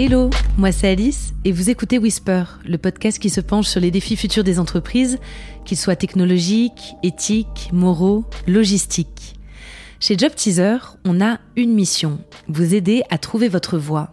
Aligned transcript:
Hello, 0.00 0.30
moi 0.56 0.70
c'est 0.70 0.86
Alice 0.86 1.34
et 1.44 1.50
vous 1.50 1.70
écoutez 1.70 1.98
Whisper, 1.98 2.44
le 2.64 2.78
podcast 2.78 3.18
qui 3.18 3.30
se 3.30 3.40
penche 3.40 3.66
sur 3.66 3.80
les 3.80 3.90
défis 3.90 4.14
futurs 4.14 4.44
des 4.44 4.60
entreprises, 4.60 5.18
qu'ils 5.64 5.76
soient 5.76 5.96
technologiques, 5.96 6.94
éthiques, 7.02 7.70
moraux, 7.72 8.24
logistiques. 8.46 9.34
Chez 9.98 10.16
Job 10.16 10.32
Teaser, 10.36 10.78
on 11.04 11.20
a 11.20 11.40
une 11.56 11.74
mission, 11.74 12.20
vous 12.46 12.76
aider 12.76 13.02
à 13.10 13.18
trouver 13.18 13.48
votre 13.48 13.76
voie. 13.76 14.10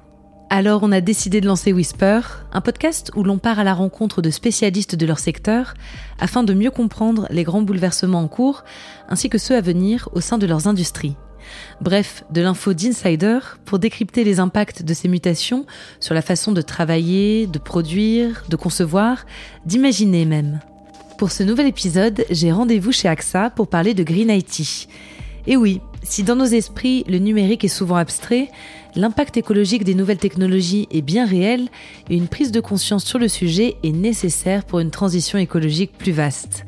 Alors 0.49 0.81
on 0.81 0.91
a 0.91 1.01
décidé 1.01 1.39
de 1.39 1.45
lancer 1.45 1.71
Whisper, 1.71 2.21
un 2.51 2.61
podcast 2.61 3.11
où 3.15 3.23
l'on 3.23 3.37
part 3.37 3.59
à 3.59 3.63
la 3.63 3.75
rencontre 3.75 4.23
de 4.23 4.31
spécialistes 4.31 4.95
de 4.95 5.05
leur 5.05 5.19
secteur 5.19 5.75
afin 6.17 6.41
de 6.41 6.55
mieux 6.55 6.71
comprendre 6.71 7.27
les 7.29 7.43
grands 7.43 7.61
bouleversements 7.61 8.21
en 8.21 8.27
cours 8.27 8.63
ainsi 9.07 9.29
que 9.29 9.37
ceux 9.37 9.55
à 9.55 9.61
venir 9.61 10.09
au 10.13 10.19
sein 10.19 10.39
de 10.39 10.47
leurs 10.47 10.67
industries. 10.67 11.15
Bref, 11.81 12.23
de 12.31 12.41
l'info 12.41 12.73
d'insider 12.73 13.39
pour 13.65 13.79
décrypter 13.79 14.23
les 14.23 14.39
impacts 14.39 14.83
de 14.83 14.93
ces 14.93 15.07
mutations 15.07 15.65
sur 15.99 16.13
la 16.13 16.21
façon 16.21 16.51
de 16.51 16.61
travailler, 16.61 17.47
de 17.47 17.59
produire, 17.59 18.43
de 18.49 18.55
concevoir, 18.55 19.25
d'imaginer 19.65 20.25
même. 20.25 20.59
Pour 21.17 21.31
ce 21.31 21.43
nouvel 21.43 21.67
épisode, 21.67 22.25
j'ai 22.29 22.51
rendez-vous 22.51 22.91
chez 22.91 23.07
AXA 23.07 23.49
pour 23.49 23.67
parler 23.67 23.93
de 23.93 24.03
Green 24.03 24.29
IT. 24.29 24.87
Et 25.47 25.55
oui, 25.55 25.79
si 26.03 26.23
dans 26.23 26.35
nos 26.35 26.45
esprits 26.45 27.03
le 27.07 27.19
numérique 27.19 27.63
est 27.63 27.69
souvent 27.69 27.95
abstrait, 27.95 28.49
l'impact 28.95 29.37
écologique 29.37 29.83
des 29.83 29.95
nouvelles 29.95 30.17
technologies 30.17 30.87
est 30.91 31.01
bien 31.01 31.25
réel 31.25 31.69
et 32.09 32.15
une 32.15 32.27
prise 32.27 32.51
de 32.51 32.59
conscience 32.59 33.05
sur 33.05 33.19
le 33.19 33.27
sujet 33.27 33.75
est 33.83 33.91
nécessaire 33.91 34.65
pour 34.65 34.79
une 34.79 34.91
transition 34.91 35.37
écologique 35.39 35.97
plus 35.97 36.11
vaste. 36.11 36.65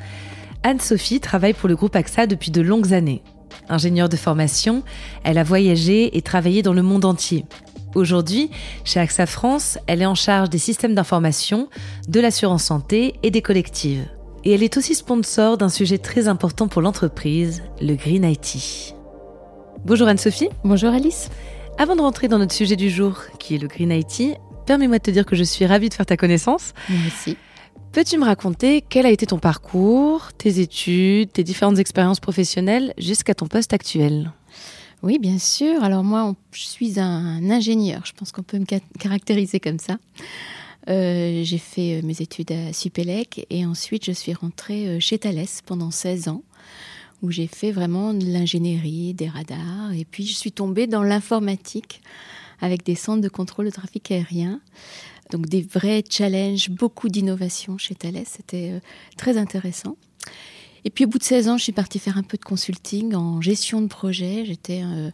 Anne-Sophie 0.63 1.19
travaille 1.19 1.53
pour 1.53 1.69
le 1.69 1.75
groupe 1.75 1.95
AXA 1.95 2.27
depuis 2.27 2.51
de 2.51 2.61
longues 2.61 2.93
années. 2.93 3.21
Ingénieure 3.69 4.09
de 4.09 4.17
formation, 4.17 4.83
elle 5.23 5.37
a 5.37 5.43
voyagé 5.43 6.17
et 6.17 6.21
travaillé 6.21 6.61
dans 6.61 6.73
le 6.73 6.83
monde 6.83 7.05
entier. 7.05 7.45
Aujourd'hui, 7.95 8.51
chez 8.83 8.99
AXA 8.99 9.25
France, 9.25 9.77
elle 9.87 10.01
est 10.01 10.05
en 10.05 10.15
charge 10.15 10.49
des 10.49 10.57
systèmes 10.57 10.93
d'information, 10.93 11.69
de 12.07 12.19
l'assurance 12.19 12.63
santé 12.63 13.15
et 13.23 13.31
des 13.31 13.41
collectives. 13.41 14.05
Et 14.43 14.53
elle 14.53 14.63
est 14.63 14.77
aussi 14.77 14.95
sponsor 14.95 15.57
d'un 15.57 15.69
sujet 15.69 15.97
très 15.97 16.27
important 16.27 16.67
pour 16.67 16.81
l'entreprise, 16.81 17.63
le 17.81 17.95
Green 17.95 18.23
IT. 18.23 18.95
Bonjour 19.85 20.07
Anne-Sophie. 20.07 20.49
Bonjour 20.63 20.93
Alice. 20.93 21.29
Avant 21.77 21.95
de 21.95 22.01
rentrer 22.01 22.27
dans 22.27 22.39
notre 22.39 22.53
sujet 22.53 22.75
du 22.75 22.89
jour, 22.89 23.21
qui 23.39 23.55
est 23.55 23.57
le 23.57 23.67
Green 23.67 23.91
IT, 23.91 24.37
permets-moi 24.65 24.97
de 24.97 25.03
te 25.03 25.11
dire 25.11 25.25
que 25.25 25.35
je 25.35 25.43
suis 25.43 25.65
ravie 25.65 25.89
de 25.89 25.93
faire 25.93 26.05
ta 26.05 26.17
connaissance. 26.17 26.73
Merci. 26.89 27.37
Peux-tu 27.97 28.19
me 28.19 28.25
raconter 28.25 28.83
quel 28.87 29.07
a 29.07 29.09
été 29.09 29.25
ton 29.25 29.39
parcours, 29.39 30.31
tes 30.33 30.59
études, 30.59 31.33
tes 31.33 31.43
différentes 31.43 31.79
expériences 31.79 32.19
professionnelles 32.19 32.93
jusqu'à 32.99 33.33
ton 33.33 33.47
poste 33.47 33.73
actuel? 33.73 34.31
Oui, 35.01 35.17
bien 35.17 35.39
sûr. 35.39 35.83
Alors 35.83 36.03
moi, 36.03 36.35
je 36.51 36.61
suis 36.61 36.99
un 36.99 37.49
ingénieur. 37.49 38.03
Je 38.05 38.13
pense 38.13 38.31
qu'on 38.31 38.43
peut 38.43 38.59
me 38.59 38.65
caractériser 38.99 39.59
comme 39.59 39.79
ça. 39.79 39.97
Euh, 40.89 41.41
j'ai 41.43 41.57
fait 41.57 41.97
euh, 41.97 42.01
mes 42.03 42.21
études 42.21 42.51
à 42.51 42.71
Supélec 42.71 43.47
et 43.49 43.65
ensuite 43.65 44.05
je 44.05 44.11
suis 44.11 44.35
rentrée 44.35 44.87
euh, 44.89 44.99
chez 44.99 45.17
Thales 45.17 45.47
pendant 45.65 45.89
16 45.89 46.27
ans 46.27 46.43
où 47.23 47.31
j'ai 47.31 47.47
fait 47.47 47.71
vraiment 47.71 48.13
de 48.13 48.27
l'ingénierie, 48.27 49.15
des 49.15 49.27
radars 49.27 49.91
et 49.97 50.05
puis 50.05 50.27
je 50.27 50.35
suis 50.35 50.51
tombée 50.51 50.85
dans 50.85 51.01
l'informatique 51.01 52.03
avec 52.61 52.83
des 52.83 52.95
centres 52.95 53.21
de 53.21 53.29
contrôle 53.29 53.65
de 53.65 53.71
trafic 53.71 54.11
aérien. 54.11 54.59
Donc 55.31 55.47
des 55.47 55.61
vrais 55.61 56.03
challenges, 56.09 56.69
beaucoup 56.69 57.09
d'innovation 57.09 57.77
chez 57.77 57.95
Thales, 57.95 58.23
c'était 58.25 58.71
euh, 58.71 58.79
très 59.17 59.37
intéressant. 59.37 59.97
Et 60.85 60.89
puis 60.89 61.05
au 61.05 61.07
bout 61.07 61.17
de 61.17 61.23
16 61.23 61.49
ans, 61.49 61.57
je 61.57 61.63
suis 61.63 61.73
partie 61.73 61.99
faire 61.99 62.17
un 62.17 62.23
peu 62.23 62.37
de 62.37 62.45
consulting 62.45 63.13
en 63.13 63.41
gestion 63.41 63.81
de 63.81 63.87
projet. 63.87 64.45
J'étais 64.45 64.83
euh, 64.83 65.11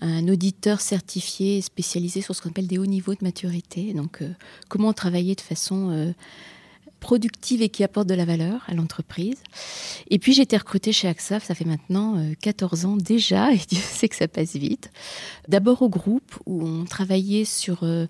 un 0.00 0.28
auditeur 0.28 0.80
certifié 0.80 1.62
spécialisé 1.62 2.20
sur 2.20 2.34
ce 2.34 2.42
qu'on 2.42 2.50
appelle 2.50 2.66
des 2.66 2.78
hauts 2.78 2.86
niveaux 2.86 3.14
de 3.14 3.22
maturité. 3.22 3.94
Donc 3.94 4.22
euh, 4.22 4.30
comment 4.68 4.92
travailler 4.92 5.34
de 5.34 5.40
façon 5.40 6.12
productive 6.98 7.62
et 7.62 7.68
qui 7.68 7.84
apporte 7.84 8.06
de 8.06 8.14
la 8.14 8.24
valeur 8.24 8.62
à 8.66 8.74
l'entreprise. 8.74 9.36
Et 10.10 10.18
puis 10.18 10.32
j'ai 10.32 10.42
été 10.42 10.56
recrutée 10.56 10.92
chez 10.92 11.08
AXA, 11.08 11.40
ça 11.40 11.54
fait 11.54 11.64
maintenant 11.64 12.16
14 12.40 12.84
euh, 12.84 12.88
ans 12.88 12.96
déjà, 12.96 13.52
et 13.52 13.60
Dieu 13.68 13.80
sait 13.80 14.08
que 14.08 14.16
ça 14.16 14.28
passe 14.28 14.56
vite. 14.56 14.90
D'abord 15.48 15.82
au 15.82 15.88
groupe, 15.88 16.36
où 16.46 16.62
on 16.62 16.84
travaillait 16.84 17.44
sur 17.44 17.82
euh, 17.82 18.06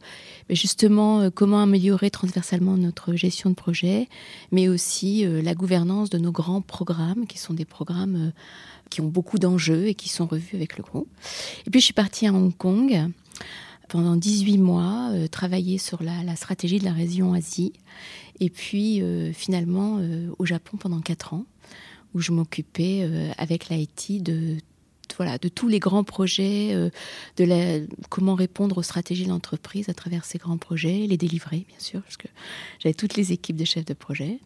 justement 0.51 1.21
euh, 1.21 1.31
comment 1.31 1.63
améliorer 1.63 2.11
transversalement 2.11 2.77
notre 2.77 3.15
gestion 3.15 3.51
de 3.51 3.55
projet, 3.55 4.09
mais 4.53 4.69
aussi 4.69 5.25
la 5.27 5.55
gouvernance 5.55 6.11
de 6.11 6.19
nos 6.19 6.33
grands 6.33 6.63
programmes, 6.63 7.27
qui 7.27 7.39
sont 7.39 7.55
des 7.55 7.65
programmes 7.65 8.33
qui 8.91 9.01
ont 9.01 9.09
beaucoup 9.09 9.39
d'enjeux 9.39 9.87
et 9.87 9.95
qui 9.95 10.09
sont 10.09 10.27
revus 10.27 10.57
avec 10.57 10.77
le 10.77 10.83
groupe. 10.83 11.09
Et 11.67 11.71
puis 11.71 11.81
je 11.81 11.85
suis 11.85 11.95
partie 11.95 12.27
à 12.27 12.33
Hong 12.33 12.57
Kong 12.57 13.11
pendant 13.89 14.17
18 14.17 14.59
mois, 14.59 15.11
travailler 15.31 15.79
sur 15.79 16.03
la, 16.03 16.23
la, 16.23 16.37
stratégie 16.37 16.79
de 16.79 16.85
la 16.85 16.93
région 16.93 17.33
Asie 17.33 17.73
et 18.41 18.51
puis 18.51 19.03
euh, 19.03 19.33
finalement 19.33 19.99
euh, 19.99 20.29
au 20.39 20.47
Japon 20.47 20.77
pendant 20.77 21.01
quatre 21.01 21.35
ans, 21.35 21.45
où 22.15 22.21
je 22.21 22.33
m'occupais 22.33 23.01
euh, 23.03 23.31
avec 23.37 23.69
l'IT 23.69 24.23
de 24.23 24.57
voilà, 25.17 25.39
de 25.39 25.49
tous 25.49 25.69
les 25.69 25.81
grands 25.81 26.05
projets, 26.05 26.75
de 26.75 27.45
la, 27.45 27.81
comment 28.11 28.35
répondre 28.35 28.77
aux 28.77 28.83
stratégies 28.83 29.25
de 29.25 29.31
l'entreprise 29.31 29.89
à 29.89 29.95
travers 29.95 30.27
ces 30.27 30.37
grands 30.37 30.59
projets, 30.59 31.07
les 31.09 31.17
délivrer, 31.17 31.65
bien 31.67 31.79
sûr, 31.79 32.03
parce 32.03 32.19
que 32.19 32.29
j'avais 32.79 32.93
toutes 32.93 33.17
les 33.17 33.33
équipes 33.33 33.57
de 33.57 33.65
chefs 33.65 33.87
de 33.87 33.95
projet. 33.95 34.39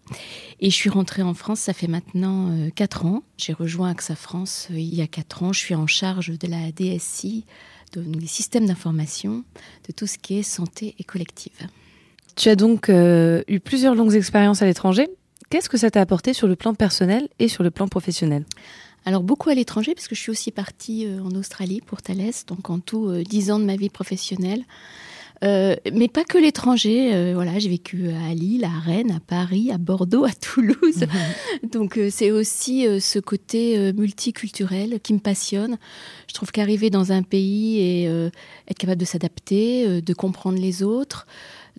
Et 0.60 0.70
je 0.70 0.74
suis 0.74 0.88
rentrée 0.88 1.22
en 1.22 1.34
France, 1.34 1.58
ça 1.58 1.72
fait 1.74 1.88
maintenant 1.88 2.70
quatre 2.76 3.04
ans. 3.04 3.24
J'ai 3.36 3.52
rejoint 3.52 3.90
AXA 3.90 4.14
France 4.14 4.68
il 4.70 4.94
y 4.94 5.02
a 5.02 5.08
quatre 5.08 5.42
ans. 5.42 5.52
Je 5.52 5.58
suis 5.58 5.74
en 5.74 5.88
charge 5.88 6.38
de 6.38 6.46
la 6.46 6.70
DSI, 6.70 7.44
de, 7.92 8.00
des 8.00 8.26
systèmes 8.28 8.66
d'information, 8.66 9.44
de 9.88 9.92
tout 9.92 10.06
ce 10.06 10.16
qui 10.16 10.38
est 10.38 10.44
santé 10.44 10.94
et 10.98 11.04
collective. 11.04 11.68
Tu 12.36 12.48
as 12.48 12.56
donc 12.56 12.88
euh, 12.88 13.42
eu 13.48 13.60
plusieurs 13.60 13.94
longues 13.94 14.14
expériences 14.14 14.62
à 14.62 14.66
l'étranger. 14.66 15.08
Qu'est-ce 15.50 15.68
que 15.68 15.76
ça 15.76 15.90
t'a 15.90 16.00
apporté 16.00 16.32
sur 16.32 16.48
le 16.48 16.56
plan 16.56 16.74
personnel 16.74 17.28
et 17.38 17.48
sur 17.48 17.62
le 17.62 17.70
plan 17.70 17.88
professionnel? 17.88 18.44
Alors 19.04 19.22
beaucoup 19.22 19.50
à 19.50 19.54
l'étranger, 19.54 19.94
parce 19.94 20.08
que 20.08 20.14
je 20.14 20.20
suis 20.20 20.30
aussi 20.30 20.50
partie 20.50 21.06
euh, 21.06 21.22
en 21.22 21.32
Australie 21.32 21.80
pour 21.84 22.00
Thales, 22.00 22.32
donc 22.46 22.70
en 22.70 22.78
tout 22.78 23.08
euh, 23.08 23.22
dix 23.22 23.50
ans 23.50 23.58
de 23.58 23.64
ma 23.64 23.76
vie 23.76 23.90
professionnelle. 23.90 24.64
mais 25.42 26.06
pas 26.06 26.22
que 26.22 26.38
l'étranger. 26.38 27.34
voilà, 27.34 27.58
j'ai 27.58 27.68
vécu 27.68 28.08
à 28.10 28.32
Lille, 28.32 28.64
à 28.64 28.78
Rennes, 28.78 29.10
à 29.10 29.18
Paris, 29.18 29.72
à 29.72 29.76
Bordeaux, 29.76 30.24
à 30.24 30.30
Toulouse. 30.30 31.04
Donc 31.72 31.98
c'est 32.10 32.30
aussi 32.30 32.86
ce 33.00 33.18
côté 33.18 33.92
multiculturel 33.92 35.00
qui 35.00 35.12
me 35.12 35.18
passionne. 35.18 35.78
Je 36.28 36.34
trouve 36.34 36.52
qu'arriver 36.52 36.90
dans 36.90 37.10
un 37.10 37.24
pays 37.24 37.80
et 37.80 38.04
être 38.04 38.78
capable 38.78 39.00
de 39.00 39.04
s'adapter, 39.04 40.00
de 40.00 40.14
comprendre 40.14 40.60
les 40.60 40.84
autres, 40.84 41.26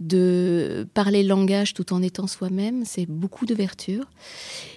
de 0.07 0.87
parler 0.93 1.23
le 1.23 1.29
langage 1.29 1.73
tout 1.73 1.93
en 1.93 2.01
étant 2.01 2.27
soi-même, 2.27 2.83
c'est 2.85 3.05
beaucoup 3.07 3.45
d'ouverture. 3.45 4.05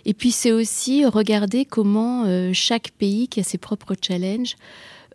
Et 0.04 0.14
puis 0.14 0.30
c'est 0.30 0.52
aussi 0.52 1.04
regarder 1.04 1.64
comment 1.64 2.24
euh, 2.26 2.52
chaque 2.52 2.90
pays 2.92 3.28
qui 3.28 3.40
a 3.40 3.42
ses 3.42 3.58
propres 3.58 3.94
challenges 4.00 4.56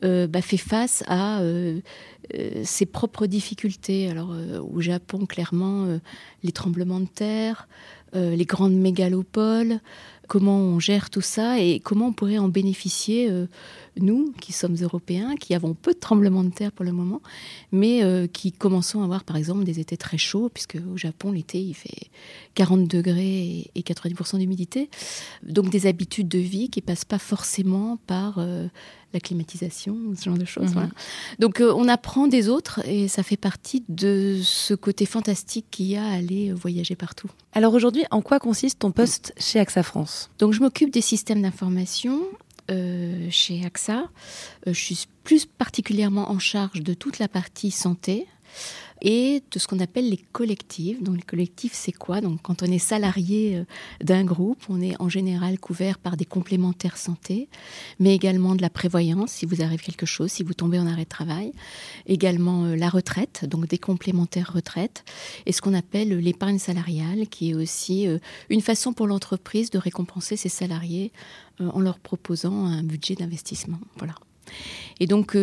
euh, 0.03 0.27
bah, 0.27 0.41
fait 0.41 0.57
face 0.57 1.03
à 1.07 1.41
euh, 1.41 1.79
ses 2.63 2.85
propres 2.85 3.25
difficultés. 3.25 4.09
Alors 4.09 4.33
au 4.71 4.81
Japon, 4.81 5.25
clairement, 5.25 5.99
les 6.43 6.51
tremblements 6.51 6.99
de 6.99 7.07
terre, 7.07 7.67
les 8.13 8.45
grandes 8.45 8.75
mégalopoles, 8.75 9.79
comment 10.31 10.59
on 10.59 10.79
gère 10.79 11.09
tout 11.09 11.19
ça 11.19 11.59
et 11.59 11.81
comment 11.81 12.07
on 12.07 12.13
pourrait 12.13 12.37
en 12.37 12.47
bénéficier, 12.47 13.29
euh, 13.29 13.47
nous, 13.99 14.33
qui 14.39 14.53
sommes 14.53 14.77
européens, 14.81 15.35
qui 15.35 15.53
avons 15.53 15.73
peu 15.73 15.91
de 15.91 15.99
tremblements 15.99 16.45
de 16.45 16.51
terre 16.51 16.71
pour 16.71 16.85
le 16.85 16.93
moment, 16.93 17.21
mais 17.73 18.01
euh, 18.01 18.27
qui 18.27 18.53
commençons 18.53 19.01
à 19.01 19.03
avoir, 19.03 19.25
par 19.25 19.35
exemple, 19.35 19.65
des 19.65 19.81
étés 19.81 19.97
très 19.97 20.17
chauds, 20.17 20.47
puisque 20.47 20.77
au 20.89 20.95
Japon, 20.95 21.33
l'été, 21.33 21.59
il 21.61 21.73
fait 21.73 22.09
40 22.55 22.87
degrés 22.87 23.69
et 23.75 23.81
90% 23.81 24.37
d'humidité. 24.37 24.89
Donc 25.43 25.69
des 25.69 25.85
habitudes 25.85 26.29
de 26.29 26.39
vie 26.39 26.69
qui 26.69 26.79
passent 26.79 27.03
pas 27.03 27.19
forcément 27.19 27.97
par 28.07 28.35
euh, 28.37 28.67
la 29.13 29.19
climatisation, 29.19 29.97
ce 30.15 30.23
genre 30.23 30.37
de 30.37 30.45
choses. 30.45 30.75
Mhm. 30.75 30.91
Donc 31.39 31.61
on 31.61 31.89
apprend 31.89 32.10
des 32.27 32.49
autres 32.49 32.81
et 32.85 33.07
ça 33.07 33.23
fait 33.23 33.37
partie 33.37 33.83
de 33.89 34.39
ce 34.43 34.73
côté 34.73 35.05
fantastique 35.05 35.65
qu'il 35.71 35.85
y 35.87 35.95
a 35.95 36.05
à 36.05 36.13
aller 36.13 36.51
voyager 36.51 36.95
partout. 36.95 37.29
Alors 37.53 37.73
aujourd'hui, 37.73 38.03
en 38.11 38.21
quoi 38.21 38.39
consiste 38.39 38.79
ton 38.79 38.91
poste 38.91 39.33
chez 39.37 39.59
AXA 39.59 39.83
France? 39.83 40.29
Donc 40.37 40.53
je 40.53 40.59
m'occupe 40.59 40.91
des 40.91 41.01
systèmes 41.01 41.41
d'information 41.41 42.21
euh, 42.69 43.27
chez 43.29 43.65
AXA. 43.65 44.09
Euh, 44.67 44.73
je 44.73 44.79
suis 44.79 45.07
plus 45.23 45.45
particulièrement 45.45 46.31
en 46.31 46.39
charge 46.39 46.81
de 46.81 46.93
toute 46.93 47.19
la 47.19 47.27
partie 47.27 47.71
santé 47.71 48.27
et 49.01 49.41
de 49.51 49.59
ce 49.59 49.67
qu'on 49.67 49.79
appelle 49.79 50.09
les 50.09 50.17
collectifs. 50.17 51.01
Donc 51.01 51.15
les 51.15 51.21
collectifs, 51.23 51.73
c'est 51.73 51.91
quoi? 51.91 52.21
Donc 52.21 52.41
quand 52.41 52.63
on 52.63 52.67
est 52.67 52.79
salarié 52.79 53.57
euh, 53.57 53.63
d'un 54.03 54.23
groupe, 54.23 54.61
on 54.69 54.81
est 54.81 54.99
en 55.01 55.09
général 55.09 55.59
couvert 55.59 55.97
par 55.97 56.17
des 56.17 56.25
complémentaires 56.25 56.97
santé, 56.97 57.49
mais 57.99 58.13
également 58.15 58.55
de 58.55 58.61
la 58.61 58.69
prévoyance 58.69 59.31
si 59.31 59.45
vous 59.45 59.61
arrive 59.61 59.81
quelque 59.81 60.05
chose, 60.05 60.31
si 60.31 60.43
vous 60.43 60.53
tombez 60.53 60.79
en 60.79 60.87
arrêt 60.87 61.03
de 61.03 61.09
travail, 61.09 61.51
également 62.05 62.65
euh, 62.65 62.75
la 62.75 62.89
retraite, 62.89 63.45
donc 63.45 63.67
des 63.67 63.79
complémentaires 63.79 64.51
retraite, 64.53 65.03
et 65.45 65.51
ce 65.51 65.61
qu'on 65.61 65.73
appelle 65.73 66.17
l'épargne 66.19 66.59
salariale, 66.59 67.27
qui 67.27 67.51
est 67.51 67.55
aussi 67.55 68.07
euh, 68.07 68.19
une 68.49 68.61
façon 68.61 68.93
pour 68.93 69.07
l'entreprise 69.07 69.71
de 69.71 69.79
récompenser 69.79 70.37
ses 70.37 70.49
salariés 70.49 71.11
en 71.59 71.79
leur 71.79 71.99
proposant 71.99 72.65
un 72.65 72.83
budget 72.83 73.13
d'investissement. 73.13 73.79
Voilà. 73.97 74.15
Et 74.99 75.05
donc 75.05 75.35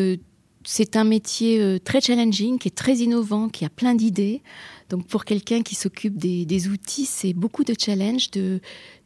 c'est 0.71 0.97
un 0.97 1.05
métier 1.05 1.81
très 1.83 2.03
challenging, 2.03 2.59
qui 2.59 2.69
est 2.69 2.77
très 2.77 2.97
innovant, 2.97 3.49
qui 3.49 3.65
a 3.65 3.71
plein 3.71 3.95
d'idées. 3.95 4.43
Donc 4.91 5.07
pour 5.07 5.25
quelqu'un 5.25 5.63
qui 5.63 5.75
s'occupe 5.75 6.19
des, 6.19 6.69
outils, 6.69 7.07
c'est 7.07 7.33
beaucoup 7.33 7.65
de 7.65 7.75
challenge 7.79 8.31
de, 8.33 8.61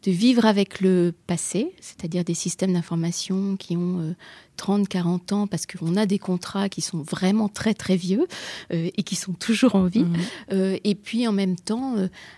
vivre 0.04 0.44
avec 0.44 0.80
le 0.80 1.14
passé, 1.28 1.72
c'est-à-dire 1.80 2.24
des 2.24 2.34
systèmes 2.34 2.72
d'information 2.72 3.54
qui 3.56 3.76
ont 3.76 4.12
30, 4.56 4.88
40 4.88 5.32
ans, 5.32 5.46
parce 5.46 5.66
qu'on 5.66 5.94
a 5.94 6.04
des 6.04 6.18
contrats 6.18 6.68
qui 6.68 6.80
sont 6.80 6.98
vraiment 6.98 7.48
très 7.48 7.74
très 7.74 7.94
vieux 7.94 8.26
et 8.70 9.04
qui 9.04 9.14
sont 9.14 9.32
toujours 9.32 9.76
en 9.76 9.84
vie. 9.84 10.02
Mmh. 10.02 10.78
et 10.82 10.94
puis 10.96 11.28
en 11.28 11.32
même 11.32 11.54
temps, 11.54 11.94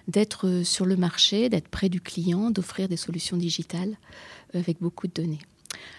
d'être 0.07 0.61
sur 0.65 0.85
le 0.85 0.97
marché, 0.97 1.49
d'être 1.49 1.69
près 1.69 1.89
du 1.89 2.03
client, 2.03 2.51
d'offrir 2.51 2.89
des 2.89 2.99
solutions 2.99 3.39
digitales 3.39 3.97
avec 4.53 4.83
beaucoup 4.83 5.07
de 5.07 5.15
données. 5.15 5.41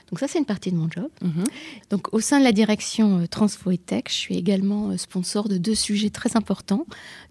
Donc 0.10 0.20
ça, 0.20 0.28
c'est 0.28 0.38
une 0.38 0.46
partie 0.46 0.72
de 0.72 0.78
mon 0.78 0.90
job. 0.90 1.10
Mhm. 1.22 1.44
Donc 1.90 2.14
au 2.14 2.20
sein 2.20 2.40
de 2.40 2.44
la 2.44 2.52
direction 2.52 3.20
euh, 3.20 3.28
Transfo 3.28 3.72
et 3.72 3.78
Tech, 3.78 4.04
je 4.08 4.14
suis 4.14 4.38
également 4.38 4.90
euh, 4.90 4.98
sponsor 4.98 5.50
de 5.50 5.58
deux 5.58 5.76
sujets 5.76 6.10
très 6.10 6.38
importants, 6.38 6.86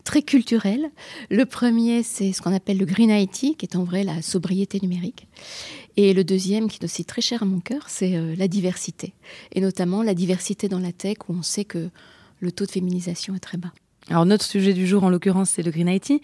très 0.04 0.22
culturels. 0.22 0.90
Le 1.30 1.44
premier, 1.46 2.02
c'est 2.02 2.32
ce 2.32 2.42
qu'on 2.42 2.54
appelle 2.54 2.78
le 2.78 2.86
Green 2.86 3.10
IT, 3.10 3.56
qui 3.56 3.58
est 3.62 3.76
en 3.76 3.84
vrai 3.84 4.02
la 4.02 4.22
sobriété 4.22 4.80
numérique. 4.82 5.28
Et 5.96 6.12
le 6.12 6.24
deuxième, 6.24 6.68
qui 6.68 6.78
est 6.80 6.84
aussi 6.84 7.04
très 7.04 7.22
cher 7.22 7.42
à 7.42 7.46
mon 7.46 7.60
cœur, 7.60 7.84
c'est 7.88 8.16
euh, 8.16 8.34
la 8.36 8.48
diversité. 8.48 9.14
Et 9.52 9.60
notamment 9.60 10.02
la 10.02 10.14
diversité 10.14 10.68
dans 10.68 10.80
la 10.80 10.92
tech, 10.92 11.18
où 11.28 11.34
on 11.34 11.42
sait 11.42 11.64
que 11.64 11.90
le 12.40 12.52
taux 12.52 12.66
de 12.66 12.70
féminisation 12.70 13.34
est 13.34 13.40
très 13.40 13.58
bas. 13.58 13.72
Alors 14.10 14.26
notre 14.26 14.44
sujet 14.44 14.74
du 14.74 14.86
jour, 14.86 15.04
en 15.04 15.10
l'occurrence, 15.10 15.50
c'est 15.50 15.62
le 15.62 15.70
Green 15.70 15.88
IT. 15.88 16.20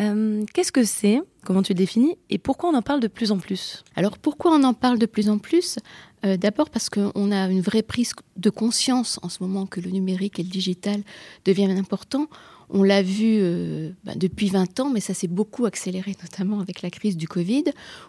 Euh, 0.00 0.44
qu'est-ce 0.54 0.72
que 0.72 0.84
c'est 0.84 1.20
Comment 1.44 1.62
tu 1.62 1.72
le 1.72 1.78
définis 1.78 2.16
Et 2.30 2.38
pourquoi 2.38 2.70
on 2.70 2.74
en 2.74 2.82
parle 2.82 3.00
de 3.00 3.08
plus 3.08 3.32
en 3.32 3.38
plus 3.38 3.84
Alors 3.96 4.16
pourquoi 4.16 4.52
on 4.52 4.62
en 4.64 4.74
parle 4.74 4.98
de 4.98 5.06
plus 5.06 5.28
en 5.28 5.38
plus 5.38 5.78
euh, 6.24 6.36
D'abord 6.36 6.70
parce 6.70 6.88
qu'on 6.88 7.32
a 7.32 7.48
une 7.48 7.60
vraie 7.60 7.82
prise 7.82 8.12
de 8.36 8.50
conscience 8.50 9.18
en 9.22 9.28
ce 9.28 9.42
moment 9.42 9.66
que 9.66 9.80
le 9.80 9.90
numérique 9.90 10.38
et 10.38 10.44
le 10.44 10.48
digital 10.48 11.02
deviennent 11.44 11.76
importants. 11.76 12.28
On 12.74 12.82
l'a 12.82 13.02
vu 13.02 13.36
euh, 13.38 13.90
bah, 14.02 14.14
depuis 14.16 14.48
20 14.48 14.80
ans, 14.80 14.88
mais 14.88 15.00
ça 15.00 15.12
s'est 15.12 15.28
beaucoup 15.28 15.66
accéléré, 15.66 16.16
notamment 16.22 16.60
avec 16.60 16.80
la 16.80 16.88
crise 16.88 17.18
du 17.18 17.28
Covid, 17.28 17.64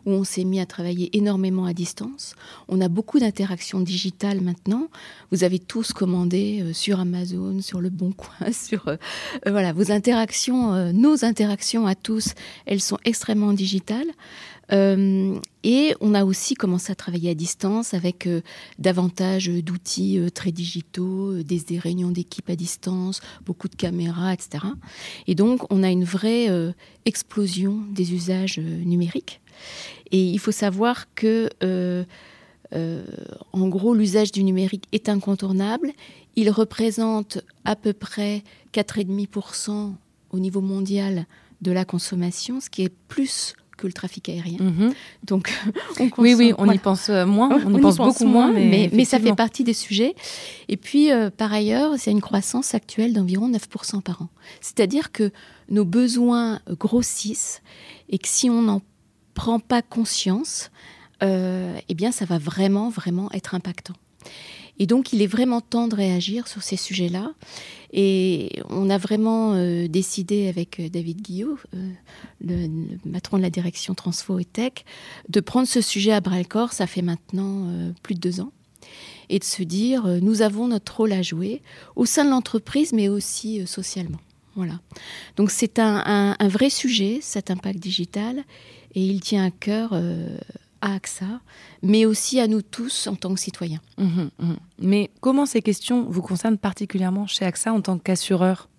où 0.06 0.12
on 0.12 0.24
s'est 0.24 0.46
mis 0.46 0.62
à 0.62 0.66
travailler 0.66 1.16
énormément 1.18 1.66
à 1.66 1.74
distance. 1.74 2.36
On 2.70 2.80
a 2.80 2.88
beaucoup 2.88 3.20
d'interactions 3.20 3.82
digitales 3.82 4.40
maintenant. 4.40 4.88
Vous 5.32 5.44
avez 5.44 5.60
tous 5.60 5.92
commandé 5.92 6.62
euh, 6.62 6.72
sur 6.72 7.02
Amazon, 7.02 7.60
sur 7.62 7.82
Le 7.82 7.90
Bon 7.90 8.14
Coin, 8.14 8.52
sur 8.54 8.88
euh, 8.88 8.96
voilà 9.46 9.74
vos 9.74 9.92
interactions, 9.92 10.94
nos 10.94 11.26
interactions 11.26 11.86
à 11.86 11.96
tous, 11.96 12.34
elles 12.66 12.82
sont 12.82 12.98
extrêmement 13.04 13.52
digitales. 13.52 14.08
Euh, 14.72 15.40
et 15.64 15.94
on 16.00 16.14
a 16.14 16.24
aussi 16.24 16.56
commencé 16.56 16.92
à 16.92 16.96
travailler 16.96 17.30
à 17.30 17.34
distance 17.34 17.94
avec 17.94 18.28
euh, 18.28 18.42
davantage 18.80 19.50
d'outils 19.50 20.18
euh, 20.18 20.30
très 20.30 20.52
digitaux, 20.52 21.44
des, 21.44 21.80
réunions 21.80 22.12
d'équipe 22.12 22.50
à 22.50 22.56
distance, 22.56 23.20
beaucoup 23.46 23.68
de 23.68 23.76
caméras, 23.76 24.34
etc. 24.34 24.66
Et 25.28 25.36
donc, 25.36 25.72
on 25.72 25.84
a 25.84 25.90
une 25.90 26.06
vraie 26.06 26.48
explosion 27.06 27.82
des 27.92 28.14
usages 28.14 28.60
numériques. 28.60 29.42
Et 30.12 30.24
il 30.24 30.40
faut 30.40 30.52
savoir 30.52 31.14
que, 31.16 31.50
en 32.72 33.68
gros, 33.68 33.96
l'usage 33.96 34.32
du 34.32 34.44
numérique 34.44 34.86
est 34.92 35.10
incontournable. 35.10 35.92
Il 36.36 36.50
représente 36.52 37.40
à 37.66 37.76
peu 37.76 37.94
près 37.94 38.44
4,5% 38.74 39.94
au 40.32 40.40
niveau 40.40 40.62
mondial 40.62 41.26
de 41.62 41.72
la 41.72 41.86
consommation, 41.86 42.60
ce 42.60 42.70
qui 42.70 42.84
est 42.84 42.94
plus 43.08 43.56
que 43.84 43.88
le 43.88 43.94
trafic 43.94 44.30
aérien. 44.30 44.60
Mhm. 44.60 44.94
Donc, 45.26 45.52
oui, 46.18 46.34
oui, 46.34 46.54
on 46.58 46.72
y 46.72 46.78
pense 46.78 47.10
euh, 47.10 47.26
moins, 47.26 47.50
on, 47.66 47.78
y 47.78 47.82
pense, 47.82 47.98
beaucoup 47.98 48.26
moins, 48.26 48.52
mais, 48.54 48.90
mais, 48.94 49.04
ça 49.04 49.20
fait 49.20 49.36
partie 49.36 49.66
des 49.66 49.74
sujets. 49.74 50.16
Et 50.70 50.78
puis, 50.78 51.12
euh, 51.12 51.30
par 51.30 51.52
ailleurs, 51.52 51.96
c'est 51.98 52.12
une 52.12 52.22
croissance 52.22 52.74
actuelle 52.74 53.14
d'environ 53.14 53.50
9% 53.50 54.02
par 54.02 54.22
an. 54.22 54.30
C'est-à-dire 54.62 55.12
que 55.12 55.32
nos 55.70 55.84
besoins 55.84 56.60
grossissent 56.70 57.62
et 58.10 58.18
que 58.18 58.28
si 58.28 58.50
on 58.50 58.62
n'en 58.62 58.82
prend 59.34 59.60
pas 59.60 59.82
conscience, 59.82 60.72
euh, 61.22 61.78
eh 61.90 61.94
bien, 61.94 62.12
ça 62.12 62.24
va 62.24 62.38
vraiment, 62.38 62.90
vraiment 62.90 63.30
être 63.34 63.56
impactant. 63.56 63.96
Et 64.80 64.88
donc, 64.88 65.14
il 65.14 65.22
est 65.22 65.28
vraiment 65.28 65.62
temps 65.62 65.88
de 65.88 65.96
réagir 65.96 66.48
sur 66.48 66.64
ces 66.64 66.78
sujets-là. 66.78 67.34
Et 67.92 68.62
on 68.70 68.90
a 68.90 68.98
vraiment 68.98 69.54
euh, 69.54 69.88
décidé 69.88 70.48
avec 70.48 70.80
euh, 70.80 70.90
David 70.90 71.22
Guillot, 71.22 71.60
euh, 71.76 71.90
le, 72.42 73.12
patron 73.12 73.38
de 73.38 73.44
la 73.44 73.52
direction 73.52 73.94
Transfo 73.94 74.40
et 74.40 74.46
Tech, 74.46 74.74
de 75.30 75.40
prendre 75.40 75.68
ce 75.68 75.80
sujet 75.80 76.12
à 76.12 76.22
bras 76.22 76.40
le 76.40 76.46
corps. 76.46 76.74
Ça 76.74 76.88
fait 76.88 77.04
maintenant 77.04 77.68
plus 78.02 78.16
de 78.16 78.20
deux 78.20 78.42
ans. 78.42 78.52
Et 79.30 79.40
de 79.40 79.44
se 79.44 79.64
dire, 79.64 80.06
nous 80.22 80.42
avons 80.42 80.68
notre 80.68 80.98
rôle 80.98 81.14
à 81.14 81.22
jouer 81.22 81.62
au 81.96 82.06
sein 82.06 82.26
de 82.26 82.30
l'entreprise, 82.30 82.94
mais 82.94 83.08
aussi 83.08 83.66
socialement. 83.66 84.20
Voilà. 84.56 84.80
Donc 85.38 85.50
c'est 85.50 85.80
un, 85.80 86.36
vrai 86.42 86.70
sujet, 86.70 87.20
cet 87.22 87.50
impact 87.50 87.80
digital, 87.80 88.44
et 88.96 89.02
il 89.02 89.22
tient 89.22 89.46
à 89.46 89.52
cœur 89.52 89.96
à 90.84 90.96
AXA, 90.96 91.40
mais 91.82 92.06
aussi 92.06 92.40
à 92.40 92.48
nous 92.48 92.62
tous 92.62 93.08
en 93.08 93.16
tant 93.16 93.34
que 93.34 93.40
citoyens. 93.40 93.82
Mmh, 93.98 94.24
mmh. 94.38 94.54
Mais 94.80 95.12
comment 95.22 95.46
ces 95.46 95.62
questions 95.62 96.06
vous 96.10 96.22
concernent 96.22 96.58
particulièrement 96.58 97.26
chez 97.26 97.46
AXA 97.46 97.74
en 97.74 97.82
tant 97.82 97.98
qu'assureur? 97.98 98.70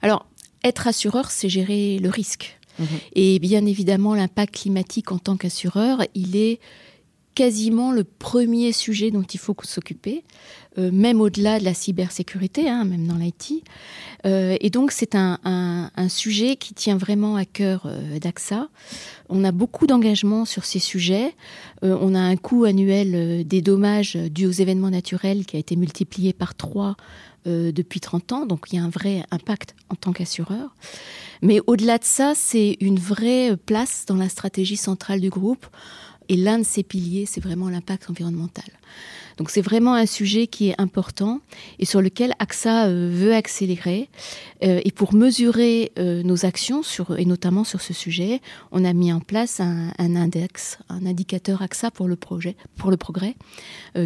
Alors, 0.00 0.26
être 0.64 0.88
assureur, 0.88 1.30
c'est 1.30 1.50
gérer 1.50 1.98
le 1.98 2.08
risque. 2.08 2.58
Mmh. 2.78 2.84
Et 3.14 3.38
bien 3.38 3.66
évidemment, 3.66 4.14
l'impact 4.14 4.54
climatique 4.54 5.12
en 5.12 5.18
tant 5.18 5.36
qu'assureur, 5.36 6.02
il 6.14 6.34
est 6.34 6.60
quasiment 7.34 7.92
le 7.92 8.04
premier 8.04 8.72
sujet 8.72 9.10
dont 9.10 9.22
il 9.22 9.40
faut 9.40 9.56
s'occuper, 9.62 10.24
euh, 10.78 10.90
même 10.92 11.20
au-delà 11.20 11.58
de 11.58 11.64
la 11.64 11.74
cybersécurité, 11.74 12.68
hein, 12.68 12.84
même 12.84 13.06
dans 13.06 13.16
l'IT. 13.16 13.64
Euh, 14.26 14.56
et 14.60 14.70
donc 14.70 14.90
c'est 14.90 15.14
un, 15.14 15.90
sujet 16.08 16.56
qui 16.56 16.74
tient 16.74 16.96
vraiment 16.96 17.36
à 17.36 17.44
cœur 17.44 17.82
euh, 17.86 18.18
d'AXA. 18.18 18.68
On 19.28 19.44
a 19.44 19.52
beaucoup 19.52 19.86
d'engagement 19.86 20.44
sur 20.44 20.64
ces 20.64 20.78
sujets. 20.78 21.34
on 21.82 22.14
a 22.14 22.20
un 22.20 22.36
coût 22.36 22.64
annuel 22.64 23.46
des 23.46 23.62
dommages 23.62 24.16
dus 24.16 24.46
aux 24.46 24.52
événements 24.52 24.90
naturels 24.90 25.46
qui 25.46 25.56
a 25.56 25.58
été 25.58 25.76
multiplié 25.76 26.32
par 26.32 26.54
trois 26.54 26.96
depuis 27.46 28.00
30 28.00 28.32
ans, 28.32 28.46
donc 28.46 28.68
il 28.72 28.76
y 28.76 28.78
a 28.78 28.82
un 28.82 28.88
vrai 28.88 29.22
impact 29.30 29.74
en 29.90 29.96
tant 29.96 30.12
qu'assureur. 30.12 30.74
Mais 31.42 31.60
au-delà 31.66 31.98
de 31.98 32.04
ça, 32.04 32.32
c'est 32.34 32.78
une 32.80 32.98
vraie 32.98 33.56
place 33.66 34.04
dans 34.06 34.16
la 34.16 34.30
stratégie 34.30 34.78
centrale 34.78 35.20
du 35.20 35.28
groupe. 35.28 35.66
Et 36.28 36.36
l'un 36.36 36.58
de 36.58 36.64
ces 36.64 36.82
piliers, 36.82 37.26
c'est 37.26 37.40
vraiment 37.40 37.68
l'impact 37.68 38.10
environnemental. 38.10 38.64
Donc 39.36 39.50
c'est 39.50 39.60
vraiment 39.60 39.94
un 39.94 40.06
sujet 40.06 40.46
qui 40.46 40.68
est 40.68 40.80
important 40.80 41.40
et 41.78 41.84
sur 41.84 42.00
lequel 42.00 42.34
AXA 42.38 42.86
euh, 42.86 43.10
veut 43.12 43.34
accélérer. 43.34 44.08
Euh, 44.62 44.80
et 44.84 44.92
pour 44.92 45.14
mesurer 45.14 45.92
euh, 45.98 46.22
nos 46.22 46.46
actions, 46.46 46.82
sur, 46.82 47.18
et 47.18 47.24
notamment 47.24 47.64
sur 47.64 47.80
ce 47.80 47.92
sujet, 47.92 48.40
on 48.70 48.84
a 48.84 48.92
mis 48.92 49.12
en 49.12 49.20
place 49.20 49.60
un, 49.60 49.90
index, 49.98 50.78
un 50.88 51.06
indicateur 51.06 51.62
AXA 51.62 51.90
pour 51.90 52.08
le, 52.08 52.16
projet, 52.16 52.56
pour 52.76 52.90
le 52.90 52.96
progrès, 52.96 53.34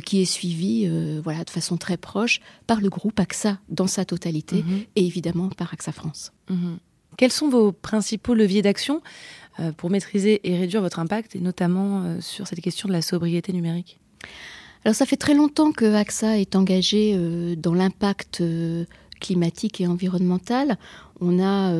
qui 0.05 0.21
est 0.21 0.27
suivi 0.27 0.89
voilà, 1.23 1.45
de 1.45 1.51
façon 1.51 1.77
très 1.77 1.97
proche 1.97 2.41
par 2.67 2.81
le 2.81 2.89
groupe 2.89 3.19
AXA 3.19 3.59
dans 3.69 3.87
sa 3.87 4.05
totalité 4.05 4.63
mhm. 4.63 4.85
et 4.97 5.07
évidemment 5.07 5.49
par 5.49 5.73
AXA 5.73 5.93
France. 5.93 6.33
Mhm. 6.49 6.79
Quels 7.19 7.33
sont 7.33 7.49
vos 7.49 7.73
principaux 7.73 8.33
leviers 8.33 8.63
d'action 8.63 9.03
euh, 9.59 9.73
pour 9.73 9.91
maîtriser 9.91 10.41
et 10.45 10.57
réduire 10.57 10.81
votre 10.81 11.01
impact, 11.01 11.35
et 11.35 11.41
notamment 11.41 12.05
euh, 12.05 12.21
sur 12.21 12.47
cette 12.47 12.61
question 12.61 12.89
de 12.89 12.93
la 12.93 13.03
sobriété 13.03 13.53
numérique? 13.53 13.99
Alors 14.85 14.95
ça 14.95 15.05
fait 15.05 15.17
très 15.17 15.35
longtemps 15.35 15.73
que 15.73 15.95
AXA 15.95 16.39
est 16.39 16.55
engagé 16.55 17.15
euh, 17.17 17.57
dans 17.57 17.75
l'impact 17.75 18.41
climatique 19.21 19.81
et 19.81 19.89
environnemental. 19.89 20.79
On 21.21 21.43
a 21.43 21.75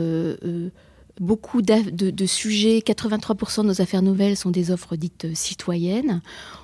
beaucoup 1.21 1.63
de, 1.63 2.27
sujets, 2.27 2.81
83% 2.81 3.63
de 3.63 3.69
nos 3.69 3.81
affaires 3.81 4.03
nouvelles 4.03 4.37
sont 4.37 4.51
des 4.51 4.73
offres 4.73 4.97
dites 4.97 5.33
citoyennes. 5.37 6.21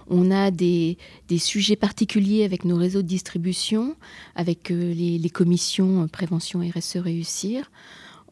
On 0.09 0.33
a 0.33 0.50
des, 0.50 0.99
sujets 1.38 1.76
particuliers 1.76 2.43
avec 2.45 2.64
nos 2.64 2.76
réseaux 2.76 3.02
de 3.02 3.07
distribution, 3.07 3.95
avec 4.35 4.71
les, 4.71 5.19
les 5.19 5.31
commissions 5.31 6.09
prévention 6.09 6.59
RSE 6.59 6.97
réussir 6.97 7.71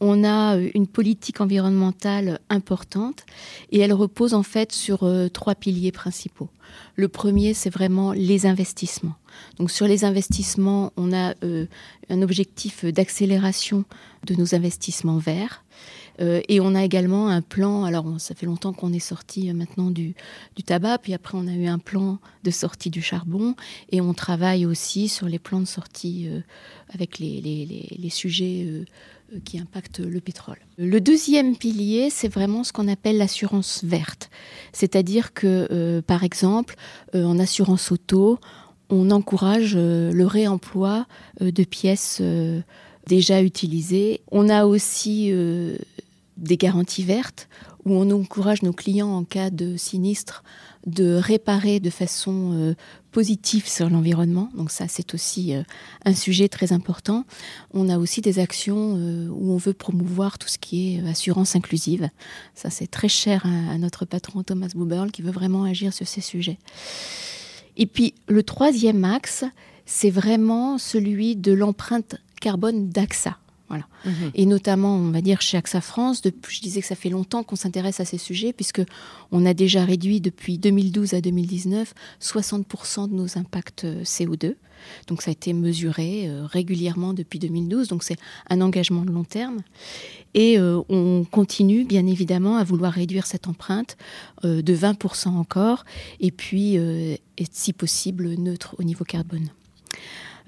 on 0.03 0.25
a 0.25 0.57
euh, 0.57 0.69
une 0.75 0.89
politique 0.89 1.41
environnementale 1.41 2.41
importante 2.51 3.25
et 3.71 3.79
elle 3.79 3.93
repose 3.93 4.35
en 4.35 4.43
fait 4.43 4.73
sur 4.73 5.05
euh, 5.05 5.29
trois 5.29 5.55
piliers 5.55 5.93
principaux. 5.93 6.49
Le 6.97 7.09
premier, 7.09 7.55
c'est 7.55 7.71
vraiment 7.71 8.13
les 8.13 8.45
investissements. 8.45 9.15
Donc 9.59 9.71
sur 9.71 9.87
les 9.87 10.05
investissements, 10.05 10.93
on 10.97 11.13
a 11.13 11.35
euh, 11.45 11.67
un 12.11 12.21
objectif 12.21 12.85
d'accélération 12.85 13.85
de 14.27 14.35
nos 14.35 14.55
investissements 14.55 15.19
verts. 15.19 15.65
et 16.21 16.61
on 16.61 16.75
a 16.75 16.85
également 16.85 17.29
un 17.29 17.43
plan, 17.43 17.85
alors 17.85 18.21
ça 18.21 18.35
fait 18.35 18.47
longtemps 18.47 18.73
qu'on 18.73 18.93
est 18.93 19.01
sorti 19.01 19.53
maintenant 19.53 19.91
du, 19.91 20.15
tabac, 20.65 20.99
puis 20.99 21.15
après 21.15 21.37
on 21.37 21.49
a 21.49 21.55
eu 21.55 21.67
un 21.67 21.81
plan 21.81 22.19
de 22.45 22.51
sortie 22.53 22.91
du 22.91 23.03
charbon, 23.03 23.57
et 23.91 24.01
on 24.01 24.15
travaille 24.15 24.65
aussi 24.67 25.09
sur 25.09 25.27
les 25.27 25.41
plans 25.41 25.61
de 25.61 25.67
sortie 25.67 26.29
avec 26.95 27.19
les, 27.19 28.11
sujets 28.11 28.85
qui 29.45 29.59
impacte 29.59 30.01
le 30.01 30.21
pétrole. 30.21 30.59
Le 30.79 31.01
deuxième 31.01 31.57
pilier, 31.57 32.11
c'est 32.11 32.29
vraiment 32.29 32.65
ce 32.65 32.73
qu'on 32.73 32.89
appelle 32.89 33.19
l'assurance 33.19 33.83
verte. 33.85 34.31
C'est-à-dire 34.73 35.33
que, 35.33 35.69
euh, 35.71 36.03
par 36.03 36.25
exemple, 36.25 36.77
euh, 37.15 37.25
en 37.25 37.39
assurance 37.39 37.93
auto, 37.93 38.39
on 38.91 39.11
encourage 39.11 39.75
le 39.75 40.25
réemploi 40.25 41.07
de 41.41 41.65
pièces 41.65 42.21
déjà 43.07 43.43
utilisées. 43.43 44.21
On 44.31 44.51
a 44.51 44.67
aussi 44.67 45.33
des 46.37 46.57
garanties 46.59 47.03
vertes 47.03 47.49
où 47.87 47.95
on 47.95 48.11
encourage 48.11 48.63
nos 48.63 48.75
clients 48.75 49.09
en 49.09 49.25
cas 49.25 49.49
de 49.49 49.79
sinistre 49.79 50.45
de 50.87 51.15
réparer 51.15 51.81
de 51.81 51.89
façon 51.89 52.75
euh, 53.13 53.23
positive 53.23 53.69
sur 53.69 53.89
l'environnement. 53.91 54.51
Donc 54.55 54.71
ça, 54.71 54.89
c'est 54.89 55.15
aussi 55.15 55.55
euh, 55.55 55.63
un 56.05 56.15
sujet 56.15 56.49
très 56.49 56.73
important. 56.73 57.25
On 57.73 57.89
a 57.89 57.99
aussi 57.99 58.21
des 58.21 58.39
actions 58.39 58.97
euh, 58.97 59.29
où 59.29 59.53
on 59.53 59.57
veut 59.57 59.73
promouvoir 59.73 60.39
tout 60.39 60.49
ce 60.49 60.59
qui 60.59 60.97
est 60.97 61.09
assurance 61.09 61.55
inclusive. 61.57 62.09
Ça, 62.55 62.71
c'est 62.71 62.87
très 62.87 63.09
cher 63.09 63.47
à, 63.47 63.79
notre 63.79 64.05
patron 64.05 64.43
Thomas 64.43 64.71
Buberl 64.75 65.11
qui 65.11 65.23
veut 65.23 65.31
vraiment 65.31 65.65
agir 65.65 65.93
sur 65.93 66.07
ces 66.07 66.21
sujets. 66.21 66.59
Et 67.77 67.87
puis 67.87 68.15
le 68.29 68.43
troisième 68.43 69.05
axe, 69.05 69.45
c'est 69.87 70.11
vraiment 70.11 70.79
celui 70.79 71.37
de 71.37 71.53
l'empreinte 71.53 72.17
carbone 72.41 72.89
d'AXA. 72.89 73.39
Mhm. 74.05 74.31
Et 74.35 74.47
notamment, 74.47 74.97
on 74.97 75.11
va 75.11 75.21
dire 75.21 75.41
chez 75.41 75.57
AXA 75.57 75.81
France, 75.81 76.23
je 76.25 76.61
disais 76.61 76.81
que 76.81 76.87
ça 76.87 76.95
fait 76.95 77.11
longtemps 77.11 77.43
qu'on 77.43 77.57
s'intéresse 77.57 78.01
à 78.01 78.05
ces 78.05 78.19
sujets, 78.19 78.53
puisque 78.53 78.83
on 79.31 79.47
a 79.47 79.55
déjà 79.55 79.85
réduit 79.85 80.21
depuis 80.21 80.59
2012 80.59 81.15
à 81.15 81.21
2019 81.21 81.95
60% 82.21 83.09
de 83.09 83.15
nos 83.15 83.39
impacts 83.39 83.85
euh, 83.85 84.03
CO2. 84.03 84.55
Donc 85.07 85.23
ça 85.23 85.31
a 85.31 85.33
été 85.33 85.53
mesuré 85.53 86.29
euh, 86.29 86.45
régulièrement 86.45 87.15
depuis 87.15 87.39
2012. 87.39 87.89
Donc 87.89 88.03
c'est 88.03 88.19
un 88.51 88.61
engagement 88.61 89.05
de 89.05 89.13
long 89.13 89.25
terme. 89.25 89.59
Et 90.35 90.59
euh, 90.59 90.81
on 90.89 91.25
continue 91.31 91.85
bien 91.85 92.07
évidemment 92.07 92.57
à 92.57 92.65
vouloir 92.65 92.93
réduire 92.93 93.27
cette 93.27 93.49
empreinte 93.49 93.97
de 94.43 94.75
20% 94.75 95.29
encore, 95.29 95.85
et 96.21 96.31
puis 96.31 96.77
être 96.77 97.53
si 97.53 97.73
possible 97.73 98.35
neutre 98.35 98.75
au 98.79 98.83
niveau 98.83 99.05
carbone. 99.05 99.51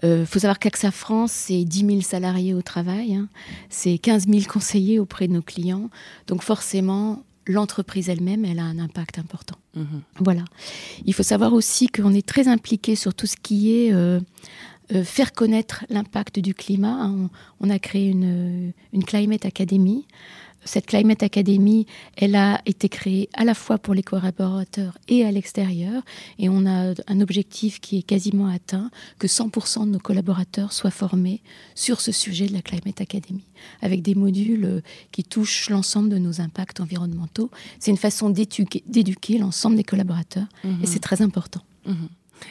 Il 0.05 0.11
euh, 0.11 0.27
faut 0.27 0.39
savoir 0.39 0.59
qu'AXA 0.59 0.91
France, 0.91 1.33
c'est 1.33 1.65
10 1.65 1.87
000 1.87 2.01
salariés 2.03 2.53
au 2.53 2.61
travail, 2.61 3.15
hein. 3.15 3.29
c'est 3.71 3.97
15 3.97 4.29
000 4.29 4.43
conseillers 4.47 4.99
auprès 4.99 5.29
de 5.29 5.33
nos 5.33 5.41
clients. 5.41 5.89
Donc 6.27 6.43
forcément, 6.43 7.23
l'entreprise 7.47 8.11
elle-même, 8.11 8.45
elle 8.45 8.59
a 8.59 8.65
un 8.65 8.79
impact 8.79 9.19
important. 9.19 9.57
Mhm. 9.75 10.03
Voilà. 10.21 10.45
Il 11.07 11.15
faut 11.15 11.23
savoir 11.23 11.55
aussi 11.55 11.89
qu'on 11.89 12.13
est 12.13 12.27
très 12.27 12.49
impliqué 12.49 12.97
sur 12.97 13.15
tout 13.15 13.27
ce 13.27 13.37
qui 13.37 13.75
est 13.75 13.95
euh, 13.95 14.21
euh, 14.95 15.05
faire 15.05 15.33
connaître 15.33 15.87
l'impact 15.89 16.39
du 16.39 16.53
climat. 16.53 17.05
Hein. 17.05 17.31
On, 17.61 17.71
a 17.71 17.79
créé 17.79 18.11
une, 18.11 18.73
une 18.93 19.05
Climate 19.05 19.47
Academy 19.47 20.07
cette 20.65 20.87
Climate 20.87 21.23
Academy, 21.23 21.87
elle 22.17 22.37
a 22.37 22.61
été 22.67 22.89
créée 22.89 23.29
à 23.35 23.45
la 23.45 23.55
fois 23.55 23.79
pour 23.79 23.95
les 23.95 24.03
collaborateurs 24.03 24.99
et 25.09 25.25
à 25.25 25.31
l'extérieur. 25.31 26.03
Et 26.39 26.49
on 26.49 26.67
a 26.67 26.95
un 27.07 27.21
objectif 27.21 27.81
qui 27.81 27.99
est 27.99 28.03
quasiment 28.03 28.49
atteint, 28.49 28.91
que 29.19 29.27
100% 29.27 29.87
de 29.87 29.91
nos 29.91 29.99
collaborateurs 29.99 30.73
soient 30.73 30.91
formés 30.91 31.43
sur 31.75 32.01
ce 32.01 32.13
sujet 32.13 32.47
de 32.47 32.53
la 32.53 32.63
Climate 32.63 33.01
Academy, 33.01 33.45
avec 33.83 34.03
des 34.03 34.15
modules 34.15 34.65
euh, 34.65 34.81
qui 35.13 35.25
touchent 35.25 35.71
l'ensemble 35.71 36.09
de 36.09 36.19
nos 36.19 36.41
impacts 36.41 36.81
environnementaux. 36.81 37.51
C'est 37.79 37.91
une 37.91 37.97
façon 37.97 38.31
d'éduquer 38.31 39.39
l'ensemble 39.39 39.77
des 39.77 39.85
collaborateurs, 39.85 40.47
et 40.65 40.69
mhm. 40.69 40.87
c'est 40.87 41.01
très 41.01 41.23
important. 41.23 41.61
Mhm. 41.87 42.09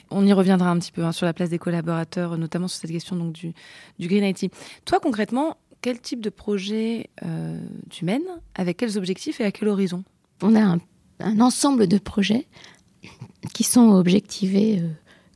On 0.10 0.26
y 0.26 0.34
reviendra 0.34 0.70
un 0.70 0.80
petit 0.80 0.92
peu 0.92 1.04
hein, 1.04 1.12
sur 1.12 1.26
la 1.26 1.34
place 1.34 1.50
des 1.50 1.60
collaborateurs, 1.60 2.38
notamment 2.38 2.68
sur 2.68 2.80
cette 2.80 2.92
question 2.92 3.16
donc, 3.16 3.34
du, 3.34 3.54
du 4.00 4.08
Green 4.08 4.24
IT. 4.24 4.52
Toi, 4.86 5.00
concrètement, 5.00 5.58
quel 5.84 6.00
type 6.00 6.22
de 6.22 6.30
projet 6.30 7.10
euh, 7.26 7.60
tu 7.90 8.06
mènes, 8.06 8.24
avec 8.56 8.78
quels 8.78 8.98
objectifs 8.98 9.42
et 9.42 9.44
à 9.44 9.52
quel 9.52 9.68
horizon? 9.68 10.06
On 10.42 10.56
a 10.56 10.78
un, 11.20 11.40
ensemble 11.42 11.88
de 11.88 11.98
projets 11.98 12.48
qui 13.54 13.66
sont 13.66 13.90
objectivés 13.90 14.80
euh, 14.80 14.88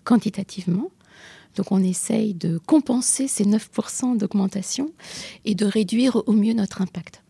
quantitativement. 0.06 0.90
Donc 1.58 1.74
on 1.74 1.84
essaye 1.84 2.34
de 2.34 2.60
compenser 2.60 3.28
ces 3.28 3.44
9% 3.44 4.18
d'augmentation 4.18 4.94
et 5.44 5.54
de 5.54 5.66
réduire 5.66 6.24
au 6.28 6.32
mieux 6.32 6.54
notre 6.54 6.82
impact. 6.82 7.24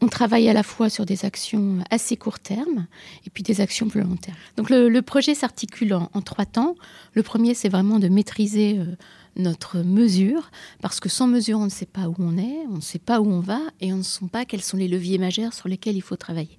On 0.00 0.08
travaille 0.08 0.48
à 0.48 0.52
la 0.52 0.62
fois 0.62 0.88
sur 0.88 1.04
des 1.04 1.24
actions 1.24 1.78
assez 1.90 2.16
court 2.16 2.38
terme 2.38 2.86
et 3.26 3.30
puis 3.30 3.42
des 3.42 3.60
actions 3.60 3.88
plus 3.88 4.02
long 4.02 4.16
terme. 4.16 4.36
Donc 4.56 4.70
le, 4.70 5.00
projet 5.00 5.34
s'articule 5.34 5.94
en, 5.94 6.22
trois 6.22 6.44
temps. 6.44 6.76
Le 7.14 7.24
premier, 7.24 7.54
c'est 7.54 7.70
vraiment 7.70 7.98
de 7.98 8.08
maîtriser 8.08 8.78
euh, 8.78 8.94
notre 9.36 9.78
mesure, 9.78 10.50
parce 10.80 11.00
que 11.00 11.08
sans 11.08 11.26
mesure, 11.26 11.58
on 11.58 11.64
ne 11.64 11.70
sait 11.70 11.86
pas 11.86 12.08
où 12.08 12.14
on 12.18 12.36
est, 12.38 12.66
on 12.70 12.76
ne 12.76 12.80
sait 12.80 12.98
pas 12.98 13.20
où 13.20 13.28
on 13.30 13.40
va, 13.40 13.60
et 13.80 13.92
on 13.92 13.98
ne 13.98 14.02
sait 14.02 14.26
pas 14.26 14.44
quels 14.44 14.62
sont 14.62 14.76
les 14.76 14.88
leviers 14.88 15.18
majeurs 15.18 15.52
sur 15.52 15.68
lesquels 15.68 15.96
il 15.96 16.02
faut 16.02 16.16
travailler. 16.16 16.58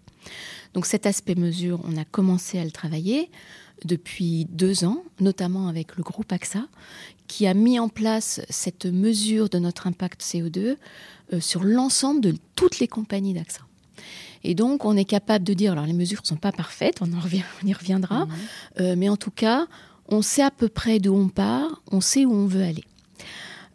Donc 0.74 0.86
cet 0.86 1.06
aspect 1.06 1.36
mesure, 1.36 1.80
on 1.86 1.98
a 1.98 2.06
commencé 2.06 2.60
à 2.60 2.66
le 2.66 2.72
travailler 2.72 3.30
depuis 3.86 4.46
deux 4.46 4.84
ans, 4.84 5.04
notamment 5.20 5.68
avec 5.68 5.98
le 5.98 6.04
groupe 6.04 6.32
AXA, 6.32 6.68
qui 7.28 7.46
a 7.48 7.54
mis 7.54 7.80
en 7.80 7.90
place 7.90 8.42
cette 8.50 8.86
mesure 8.86 9.50
de 9.50 9.60
notre 9.60 9.88
impact 9.88 10.22
CO2 10.22 10.78
euh, 11.34 11.40
sur 11.40 11.64
l'ensemble 11.64 12.22
de 12.22 12.36
toutes 12.56 12.80
les 12.80 12.88
compagnies 12.88 13.34
d'AXA. 13.34 13.62
Et 14.44 14.56
donc, 14.56 14.86
on 14.86 14.96
est 14.96 15.06
capable 15.06 15.44
de 15.44 15.54
dire, 15.54 15.74
alors 15.74 15.86
les 15.86 15.94
mesures 15.94 16.22
ne 16.22 16.28
sont 16.28 16.36
pas 16.38 16.52
parfaites, 16.52 17.02
on, 17.02 17.12
en 17.14 17.20
revient, 17.20 17.44
on 17.64 17.68
y 17.68 17.74
reviendra, 17.74 18.26
mmh. 18.26 18.32
euh, 18.80 18.96
mais 18.98 19.10
en 19.10 19.18
tout 19.18 19.32
cas, 19.32 19.68
on 20.10 20.22
sait 20.22 20.44
à 20.44 20.52
peu 20.52 20.70
près 20.70 21.00
d'où 21.00 21.14
on 21.14 21.30
part, 21.30 21.82
on 21.92 22.02
sait 22.02 22.26
où 22.26 22.34
on 22.34 22.46
veut 22.46 22.64
aller. 22.64 22.84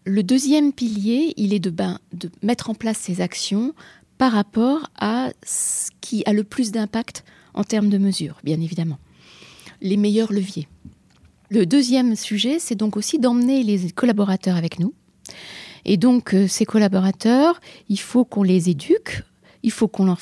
Le 0.05 0.23
deuxième 0.23 0.73
pilier, 0.73 1.35
il 1.37 1.55
est 1.55 1.61
de, 1.61 1.71
ben, 1.71 1.99
de 2.12 2.31
mettre 2.43 2.71
en 2.71 2.75
place 2.75 2.99
ces 2.99 3.21
actions 3.21 3.75
par 4.19 4.33
rapport 4.33 4.91
à 4.99 5.31
ce 5.45 5.91
qui 6.01 6.23
a 6.27 6.33
le 6.33 6.45
plus 6.45 6.73
d'impact 6.73 7.25
en 7.55 7.65
termes 7.65 7.89
de 7.89 7.99
mesures, 7.99 8.39
bien 8.45 8.61
évidemment. 8.61 8.99
Les 9.81 9.97
meilleurs 9.97 10.33
leviers. 10.33 10.69
Le 11.51 11.67
deuxième 11.67 12.17
sujet, 12.17 12.59
c'est 12.59 12.75
donc 12.75 12.97
aussi 12.97 13.19
d'emmener 13.19 13.62
les 13.62 13.91
collaborateurs 13.91 14.57
avec 14.57 14.79
nous. 14.79 14.95
Et 15.85 15.97
donc, 15.97 16.35
euh, 16.35 16.49
ces 16.49 16.65
collaborateurs, 16.65 17.61
il 17.89 17.99
faut 17.99 18.25
qu'on 18.25 18.43
les 18.43 18.71
éduque 18.71 19.23
il 19.62 19.71
faut 19.71 19.89
qu'on 19.89 20.05
leur 20.05 20.21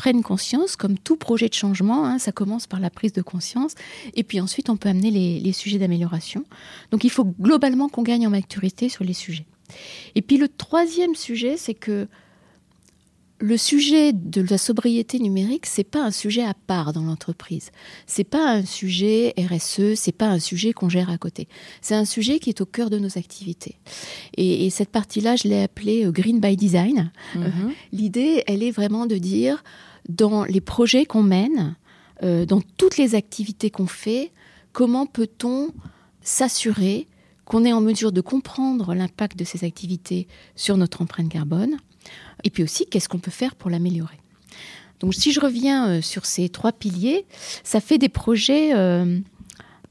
prenne 0.00 0.22
conscience, 0.22 0.76
comme 0.76 0.96
tout 0.96 1.16
projet 1.16 1.50
de 1.50 1.52
changement, 1.52 2.06
hein, 2.06 2.18
ça 2.18 2.32
commence 2.32 2.66
par 2.66 2.80
la 2.80 2.88
prise 2.88 3.12
de 3.12 3.20
conscience, 3.20 3.74
et 4.14 4.24
puis 4.24 4.40
ensuite 4.40 4.70
on 4.70 4.78
peut 4.78 4.88
amener 4.88 5.10
les 5.10 5.52
sujets 5.52 5.76
d'amélioration. 5.76 6.46
Donc 6.90 7.04
il 7.04 7.10
faut 7.10 7.26
globalement 7.38 7.90
qu'on 7.90 8.02
gagne 8.02 8.26
en 8.26 8.30
maturité 8.30 8.88
sur 8.88 9.04
les 9.04 9.12
sujets. 9.12 9.44
Et 10.14 10.22
puis 10.22 10.38
le 10.38 10.48
troisième 10.48 11.14
sujet, 11.14 11.58
c'est 11.58 11.74
que 11.74 12.08
le 13.40 13.56
sujet 13.56 14.12
de 14.12 14.42
la 14.42 14.58
sobriété 14.58 15.18
numérique, 15.18 15.66
c'est 15.66 15.84
pas 15.84 16.02
un 16.02 16.10
sujet 16.10 16.44
à 16.44 16.54
part 16.54 16.92
dans 16.92 17.02
l'entreprise. 17.02 17.70
C'est 18.06 18.24
pas 18.24 18.52
un 18.52 18.64
sujet 18.64 19.34
RSE, 19.38 19.94
c'est 19.94 20.12
pas 20.12 20.28
un 20.28 20.38
sujet 20.38 20.72
qu'on 20.72 20.90
gère 20.90 21.10
à 21.10 21.16
côté. 21.16 21.48
C'est 21.80 21.94
un 21.94 22.04
sujet 22.04 22.38
qui 22.38 22.50
est 22.50 22.60
au 22.60 22.66
cœur 22.66 22.90
de 22.90 22.98
nos 22.98 23.18
activités. 23.18 23.76
Et, 24.36 24.68
cette 24.70 24.90
partie-là, 24.90 25.36
je 25.36 25.48
l'ai 25.48 25.62
appelée 25.62 26.04
euh, 26.04 26.12
Green 26.12 26.38
by 26.38 26.56
Design. 26.56 27.10
Mhm. 27.34 27.42
Euh, 27.42 27.50
l'idée, 27.92 28.44
elle 28.46 28.62
est 28.62 28.70
vraiment 28.70 29.06
de 29.06 29.16
dire, 29.16 29.64
dans 30.10 30.44
les 30.44 30.60
projets 30.60 31.06
qu'on 31.06 31.22
mène, 31.22 31.76
euh, 32.22 32.44
dans 32.44 32.60
toutes 32.76 32.96
les 32.96 33.14
activités 33.14 33.70
qu'on 33.70 33.86
fait, 33.86 34.32
comment 34.72 35.06
peut-on 35.06 35.70
s'assurer 36.22 37.06
qu'on 37.44 37.64
est 37.64 37.72
en 37.72 37.80
mesure 37.80 38.12
de 38.12 38.20
comprendre 38.20 38.94
l'impact 38.94 39.36
de 39.36 39.44
ces 39.44 39.64
activités 39.64 40.28
sur 40.54 40.76
notre 40.76 41.02
empreinte 41.02 41.28
carbone 41.28 41.78
et 42.44 42.50
puis 42.50 42.62
aussi, 42.62 42.86
qu'est-ce 42.86 43.08
qu'on 43.08 43.18
peut 43.18 43.30
faire 43.30 43.54
pour 43.54 43.70
l'améliorer. 43.70 44.18
Donc 45.00 45.14
si 45.14 45.32
je 45.32 45.40
reviens 45.40 45.88
euh, 45.88 46.02
sur 46.02 46.26
ces 46.26 46.48
trois 46.48 46.72
piliers, 46.72 47.24
ça 47.64 47.80
fait 47.80 47.98
des 47.98 48.08
projets 48.08 48.74
euh, 48.74 49.18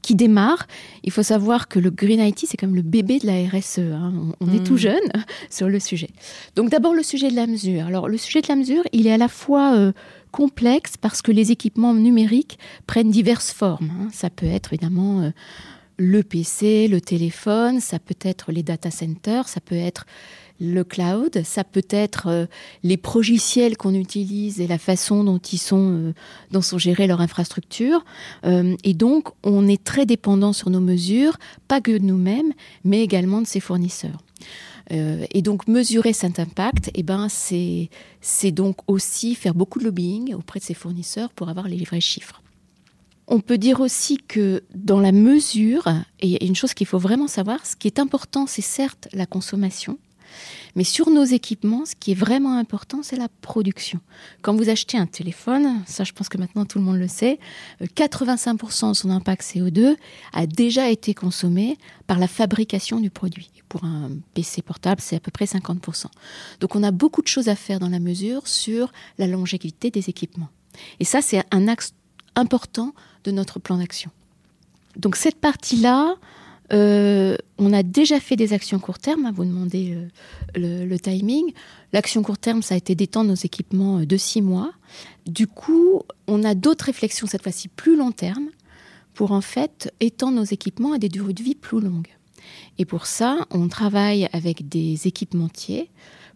qui 0.02 0.14
démarrent. 0.14 0.66
Il 1.04 1.12
faut 1.12 1.22
savoir 1.22 1.68
que 1.68 1.78
le 1.78 1.90
Green 1.90 2.20
IT, 2.20 2.46
c'est 2.46 2.56
comme 2.56 2.74
le 2.74 2.82
bébé 2.82 3.18
de 3.18 3.26
la 3.26 3.48
RSE. 3.48 3.78
Hein. 3.78 4.32
On, 4.40 4.52
est 4.52 4.64
tout 4.64 4.74
mmh. 4.74 4.78
jeune 4.78 5.08
sur 5.50 5.68
le 5.68 5.80
sujet. 5.80 6.10
Donc 6.56 6.70
d'abord 6.70 6.94
le 6.94 7.02
sujet 7.02 7.30
de 7.30 7.36
la 7.36 7.46
mesure. 7.46 7.86
Alors 7.86 8.08
le 8.08 8.16
sujet 8.16 8.40
de 8.40 8.48
la 8.48 8.56
mesure, 8.56 8.82
il 8.92 9.06
est 9.06 9.12
à 9.12 9.18
la 9.18 9.28
fois... 9.28 9.74
Euh, 9.76 9.92
complexe 10.32 10.96
parce 10.96 11.22
que 11.22 11.32
les 11.32 11.50
équipements 11.50 11.92
numériques 11.92 12.56
prennent 12.86 13.10
diverses 13.10 13.50
formes. 13.50 13.90
Hein. 13.90 14.08
Ça 14.12 14.30
peut 14.30 14.46
être 14.46 14.72
évidemment 14.72 15.32
le 16.00 16.22
PC, 16.22 16.88
le 16.88 17.02
téléphone, 17.02 17.78
ça 17.78 17.98
peut 17.98 18.16
être 18.22 18.52
les 18.52 18.62
data 18.62 18.90
centers, 18.90 19.46
ça 19.48 19.60
peut 19.60 19.76
être 19.76 20.06
le 20.58 20.82
cloud, 20.82 21.42
ça 21.44 21.62
peut 21.62 21.86
être 21.90 22.28
euh, 22.28 22.46
les 22.82 22.96
progiciels 22.96 23.76
qu'on 23.76 23.94
utilise 23.94 24.62
et 24.62 24.66
la 24.66 24.78
façon 24.78 25.24
dont 25.24 25.36
ils 25.36 25.58
sont, 25.58 25.92
euh, 25.92 26.14
dont 26.52 26.62
sont 26.62 26.78
gérées 26.78 27.06
leurs 27.06 27.20
infrastructures. 27.20 28.02
Euh, 28.46 28.76
et 28.82 28.94
donc, 28.94 29.28
on 29.44 29.68
est 29.68 29.84
très 29.84 30.06
dépendant 30.06 30.54
sur 30.54 30.70
nos 30.70 30.80
mesures, 30.80 31.36
pas 31.68 31.82
que 31.82 31.92
de 31.92 32.04
nous-mêmes, 32.04 32.54
mais 32.82 33.02
également 33.02 33.42
de 33.42 33.46
ses 33.46 33.60
fournisseurs. 33.60 34.22
et 34.90 35.42
donc, 35.42 35.68
mesurer 35.68 36.14
cet 36.14 36.40
impact, 36.40 36.90
eh 36.94 37.02
ben, 37.02 37.28
c'est, 37.28 37.90
c'est 38.22 38.52
donc 38.52 38.76
aussi 38.86 39.34
faire 39.34 39.54
beaucoup 39.54 39.78
de 39.78 39.84
lobbying 39.84 40.34
auprès 40.34 40.60
de 40.60 40.64
ses 40.64 40.74
fournisseurs 40.74 41.28
pour 41.30 41.50
avoir 41.50 41.68
les 41.68 41.84
vrais 41.84 42.00
chiffres. 42.00 42.42
On 43.32 43.38
peut 43.38 43.58
dire 43.58 43.80
aussi 43.80 44.18
que 44.18 44.64
dans 44.74 44.98
la 44.98 45.12
mesure, 45.12 45.84
et 46.18 46.44
une 46.44 46.56
chose 46.56 46.74
qu'il 46.74 46.88
faut 46.88 46.98
vraiment 46.98 47.28
savoir, 47.28 47.64
ce 47.64 47.76
qui 47.76 47.86
est 47.86 48.00
important, 48.00 48.48
c'est 48.48 48.60
certes 48.60 49.06
la 49.12 49.24
consommation, 49.24 49.98
Mais 50.76 50.84
sur 50.84 51.10
nos 51.10 51.24
équipements, 51.24 51.84
ce 51.84 51.94
qui 51.94 52.12
est 52.12 52.14
vraiment 52.14 52.56
important, 52.56 53.02
c'est 53.02 53.16
la 53.16 53.28
production. 53.40 54.00
Quand 54.42 54.54
vous 54.54 54.68
achetez 54.68 54.98
un 54.98 55.06
téléphone, 55.06 55.82
ça 55.86 56.04
je 56.04 56.12
pense 56.12 56.28
que 56.28 56.38
maintenant 56.38 56.64
tout 56.64 56.78
le 56.78 56.84
monde 56.84 56.98
le 56.98 57.08
sait, 57.08 57.38
85% 57.80 58.84
euh, 58.84 58.88
de 58.90 58.94
son 58.94 59.10
impact 59.10 59.42
CO2 59.42 59.96
a 60.32 60.46
déjà 60.46 60.90
été 60.90 61.14
consommé 61.14 61.78
par 62.06 62.18
la 62.18 62.28
fabrication 62.28 63.00
du 63.00 63.10
produit. 63.10 63.50
Pour 63.68 63.84
un 63.84 64.10
PC 64.34 64.62
portable, 64.62 65.00
c'est 65.00 65.16
à 65.16 65.20
peu 65.20 65.30
près 65.30 65.44
50%. 65.44 66.06
Donc 66.60 66.74
on 66.76 66.82
a 66.82 66.90
beaucoup 66.90 67.22
de 67.22 67.28
choses 67.28 67.48
à 67.48 67.56
faire 67.56 67.78
dans 67.78 67.88
la 67.88 68.00
mesure 68.00 68.46
sur 68.46 68.92
la 69.18 69.26
longévité 69.26 69.90
des 69.90 70.08
équipements. 70.08 70.48
Et 71.00 71.04
ça, 71.04 71.20
c'est 71.22 71.42
un 71.50 71.68
axe 71.68 71.94
important 72.36 72.94
de 73.24 73.30
notre 73.30 73.58
plan 73.58 73.78
d'action. 73.78 74.10
Donc 74.96 75.16
cette 75.16 75.40
partie-là, 75.40 76.16
euh, 76.72 77.36
on 77.58 77.72
a 77.72 77.82
déjà 77.82 78.20
fait 78.20 78.36
des 78.36 78.52
actions 78.52 78.78
court 78.78 78.98
terme, 78.98 79.26
hein, 79.26 79.32
vous 79.34 79.44
demandez 79.44 79.96
euh, 80.56 80.86
le, 80.86 80.98
timing. 80.98 81.52
L'action 81.92 82.22
court 82.22 82.38
terme, 82.38 82.62
ça 82.62 82.74
a 82.74 82.78
été 82.78 82.94
d'étendre 82.94 83.30
nos 83.30 83.34
équipements 83.34 83.98
euh, 83.98 84.06
de 84.06 84.16
six 84.16 84.42
mois. 84.42 84.72
Du 85.26 85.46
coup, 85.46 86.02
on 86.26 86.44
a 86.44 86.54
d'autres 86.54 86.86
réflexions, 86.86 87.26
cette 87.26 87.42
fois-ci 87.42 87.68
plus 87.68 87.96
long 87.96 88.12
terme, 88.12 88.50
pour 89.14 89.32
en 89.32 89.40
fait 89.40 89.92
étendre 90.00 90.36
nos 90.36 90.44
équipements 90.44 90.92
à 90.92 90.98
des 90.98 91.08
durées 91.08 91.34
de 91.34 91.42
vie 91.42 91.56
plus 91.56 91.80
longues. 91.80 92.08
Et 92.78 92.84
pour 92.84 93.06
ça, 93.06 93.46
on 93.50 93.68
travaille 93.68 94.28
avec 94.32 94.68
des 94.68 95.06
équipementiers 95.06 95.90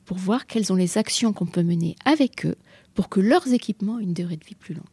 pour 0.05 0.19
voir 0.19 0.47
quelles 0.47 0.67
sont 0.67 0.75
les 0.75 0.99
actions 0.99 1.33
qu'on 1.33 1.47
peut 1.47 1.62
mener 1.62 1.97
avec 2.05 2.45
eux 2.45 2.57
pour 2.95 3.09
que 3.09 3.21
leurs 3.21 3.53
équipements 3.53 3.99
aient 3.99 4.05
une 4.05 4.14
durée 4.14 4.37
de 4.37 4.45
vie 4.45 4.55
plus 4.55 4.75
longue. 4.75 4.85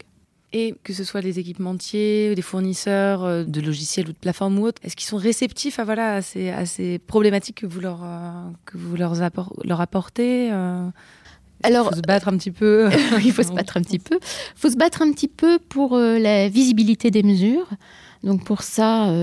Et 0.53 0.75
que 0.84 0.91
ce 0.91 1.05
soit 1.05 1.22
les 1.22 1.39
équipementiers, 1.39 2.36
des 2.36 2.41
fournisseurs 2.41 3.24
euh, 3.24 3.43
de 3.46 3.62
logiciels 3.62 4.10
ou 4.10 4.12
de 4.12 4.17
plateformes 4.17 4.60
ou 4.60 4.65
autres, 4.65 4.81
est-ce 4.84 4.98
qu'ils 4.98 5.08
sont 5.08 5.17
réceptifs 5.17 5.79
à, 5.79 5.86
voilà, 5.86 6.15
à, 6.15 6.22
ces, 6.22 7.00
problématiques 7.00 7.62
que 7.62 7.65
vous 7.65 7.79
leur, 7.79 8.03
euh, 8.03 8.50
que 8.65 8.77
vous 8.77 8.98
leur, 8.98 9.13
leur 9.63 9.81
apportez 9.81 10.51
euh? 10.51 10.89
Alors, 11.63 11.86
il 11.91 11.96
faut 11.96 12.01
se 12.01 12.08
battre 12.08 12.27
un 12.27 12.38
petit 12.38 12.51
peu. 12.51 12.89
il 13.24 13.31
faut 13.31 13.43
se 13.43 13.53
battre 13.53 13.77
un 13.77 13.81
petit 13.81 14.00
peu. 14.00 14.15
Il 14.15 14.60
faut 14.60 14.70
se 14.70 14.75
battre 14.75 15.01
un 15.01 15.12
petit 15.13 15.29
peu 15.29 15.58
pour 15.58 15.98
la 15.98 16.50
visibilité 16.50 17.12
des 17.12 17.24
mesures. 17.24 17.70
Donc 18.24 18.43
pour 18.43 18.63
ça, 18.63 19.13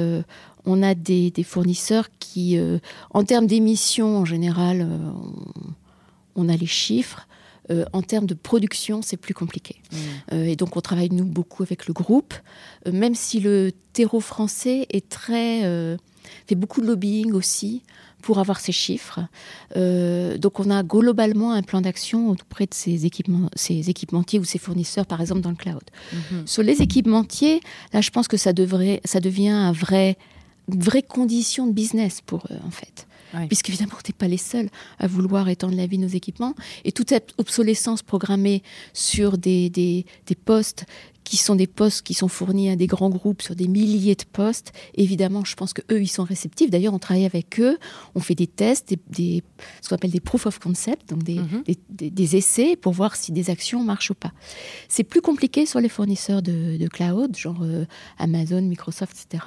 on 0.65 0.83
a 0.83 0.95
des, 0.95 1.33
fournisseurs 1.45 2.09
qui, 2.21 2.59
en 3.11 3.25
termes 3.25 3.47
d'émissions 3.47 4.19
en 4.19 4.25
général, 4.25 4.89
on, 6.37 6.49
a 6.49 6.57
les 6.57 6.67
chiffres. 6.67 7.28
Euh, 7.71 7.85
en 7.93 8.03
termes 8.03 8.27
de 8.27 8.35
production, 8.35 9.03
c'est 9.03 9.17
plus 9.17 9.35
compliqué. 9.35 9.77
Mmh. 9.93 9.97
Euh, 10.33 10.45
et 10.45 10.57
donc, 10.57 10.77
on 10.77 10.81
travaille, 10.81 11.11
nous, 11.11 11.25
beaucoup 11.25 11.63
avec 11.63 11.87
le 11.87 11.93
groupe, 11.93 12.35
euh, 12.87 12.93
même 12.93 13.15
si 13.15 13.41
le 13.41 13.73
terreau 13.93 14.21
français 14.21 14.87
est 14.91 15.09
très, 15.09 15.63
fait 16.47 16.55
beaucoup 16.55 16.81
de 16.81 16.87
lobbying 16.87 17.33
aussi 17.33 17.83
pour 18.23 18.39
avoir 18.39 18.59
ces 18.61 18.73
chiffres. 18.73 19.21
donc, 19.75 20.61
on 20.61 20.71
a 20.71 20.83
globalement 20.83 21.53
un 21.53 21.63
plan 21.63 21.81
d'action 21.81 22.31
auprès 22.31 22.67
de 22.67 22.75
ces, 22.75 23.07
équipements, 23.07 23.51
ces 23.55 23.91
équipementiers 23.91 24.39
ou 24.39 24.45
ces 24.45 24.59
fournisseurs, 24.59 25.07
par 25.07 25.21
exemple, 25.21 25.41
dans 25.41 25.51
le 25.51 25.57
cloud. 25.57 25.83
Mmh. 26.13 26.47
Sur 26.47 26.63
les 26.63 26.81
équipementiers, 26.81 27.61
là, 27.93 28.01
je 28.01 28.11
pense 28.11 28.29
que 28.29 28.37
ça, 28.37 28.53
devrait, 28.53 29.01
ça 29.05 29.21
devient 29.21 29.49
un 29.49 29.73
vrai, 29.73 30.17
une 30.73 30.81
vraie 30.81 31.03
condition 31.03 31.67
de 31.67 31.73
business 31.73 32.21
pour 32.25 32.45
eux, 32.51 32.59
en 32.67 32.71
fait. 32.71 33.08
Puisque 33.49 33.69
évidemment, 33.69 33.95
on 33.95 34.09
n'est 34.09 34.15
pas 34.17 34.29
les 34.29 34.39
seuls 34.39 34.69
à 34.99 35.07
vouloir 35.07 35.49
étendre 35.49 35.77
la 35.77 35.87
vie 35.87 35.99
de 35.99 36.03
nos 36.03 36.09
équipements. 36.09 36.55
Et 36.85 36.93
toute 36.93 37.11
cette 37.11 37.35
obsolescence 37.39 38.03
programmée 38.03 38.63
sur 38.93 39.39
des, 39.39 39.71
des, 39.71 40.07
des 40.27 40.35
postes 40.35 40.87
qui 41.29 41.37
sont 41.37 41.55
des 41.55 41.67
postes 41.67 42.03
qui 42.07 42.15
sont 42.15 42.29
fournis 42.29 42.71
à 42.71 42.77
des 42.77 42.87
grands 42.87 43.11
groupes 43.11 43.43
sur 43.43 43.55
des 43.55 43.69
milliers 43.69 44.15
de 44.15 44.25
postes. 44.33 44.73
Évidemment, 44.95 45.45
je 45.45 45.55
pense 45.57 45.75
que 45.75 45.83
eux, 45.93 46.01
ils 46.01 46.09
sont 46.09 46.25
réceptifs. 46.25 46.71
D'ailleurs, 46.71 46.95
on 46.95 46.99
travaille 46.99 47.27
avec 47.27 47.61
eux, 47.61 47.77
on 48.15 48.21
fait 48.21 48.35
des 48.35 48.47
tests, 48.47 48.95
des, 49.11 49.43
ce 49.83 49.89
qu'on 49.91 49.97
appelle 49.97 50.11
des 50.11 50.21
proof 50.21 50.47
of 50.47 50.59
concept, 50.59 51.11
donc 51.11 51.29
mhm. 51.29 51.65
des, 51.91 52.11
des, 52.11 52.37
essais 52.37 52.77
pour 52.77 52.95
voir 52.95 53.15
si 53.15 53.31
des 53.31 53.51
actions 53.51 53.85
marchent 53.85 54.11
ou 54.11 54.15
pas. 54.15 54.33
C'est 54.89 55.05
plus 55.05 55.21
compliqué 55.21 55.67
sur 55.67 55.81
les 55.81 55.91
fournisseurs 55.91 56.41
de, 56.41 56.79
de 56.79 56.89
cloud, 56.89 57.37
genre 57.37 57.59
euh, 57.63 57.85
Amazon, 58.19 58.63
Microsoft, 58.63 59.15
etc. 59.27 59.45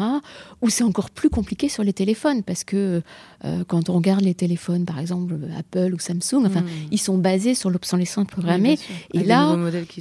Ou 0.61 0.69
c'est 0.69 0.83
encore 0.83 1.09
plus 1.09 1.31
compliqué 1.31 1.67
sur 1.67 1.83
les 1.83 1.93
téléphones, 1.93 2.43
parce 2.43 2.63
que 2.63 3.01
euh, 3.43 3.63
quand 3.67 3.89
on 3.89 3.93
regarde 3.93 4.21
les 4.21 4.35
téléphones, 4.35 4.85
par 4.85 4.99
exemple 4.99 5.35
Apple 5.57 5.95
ou 5.95 5.99
Samsung, 5.99 6.45
enfin, 6.45 6.61
mhm. 6.61 6.69
ils 6.91 6.99
sont 6.99 7.17
basés 7.17 7.55
sur 7.55 7.71
l'obsolescence 7.71 8.27
programmée. 8.27 8.77
et 9.15 9.23
là, 9.23 9.55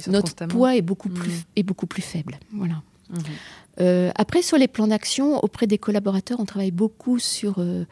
notre 0.07 0.45
poids 0.45 0.75
est 0.75 0.83
beaucoup 0.83 1.09
plus 1.09 1.31
mhm 1.31 1.70
beaucoup 1.71 1.87
plus 1.87 2.01
faible. 2.01 2.37
Voilà. 2.51 2.81
Mhm. 3.09 3.21
Euh, 3.79 4.11
après, 4.15 4.41
sur 4.41 4.57
les 4.57 4.67
plans 4.67 4.87
d'action, 4.87 5.39
auprès 5.41 5.67
des 5.67 5.77
collaborateurs, 5.77 6.41
on 6.41 6.45
travaille 6.45 6.71
beaucoup 6.71 7.17
sur 7.17 7.59
euh, 7.59 7.85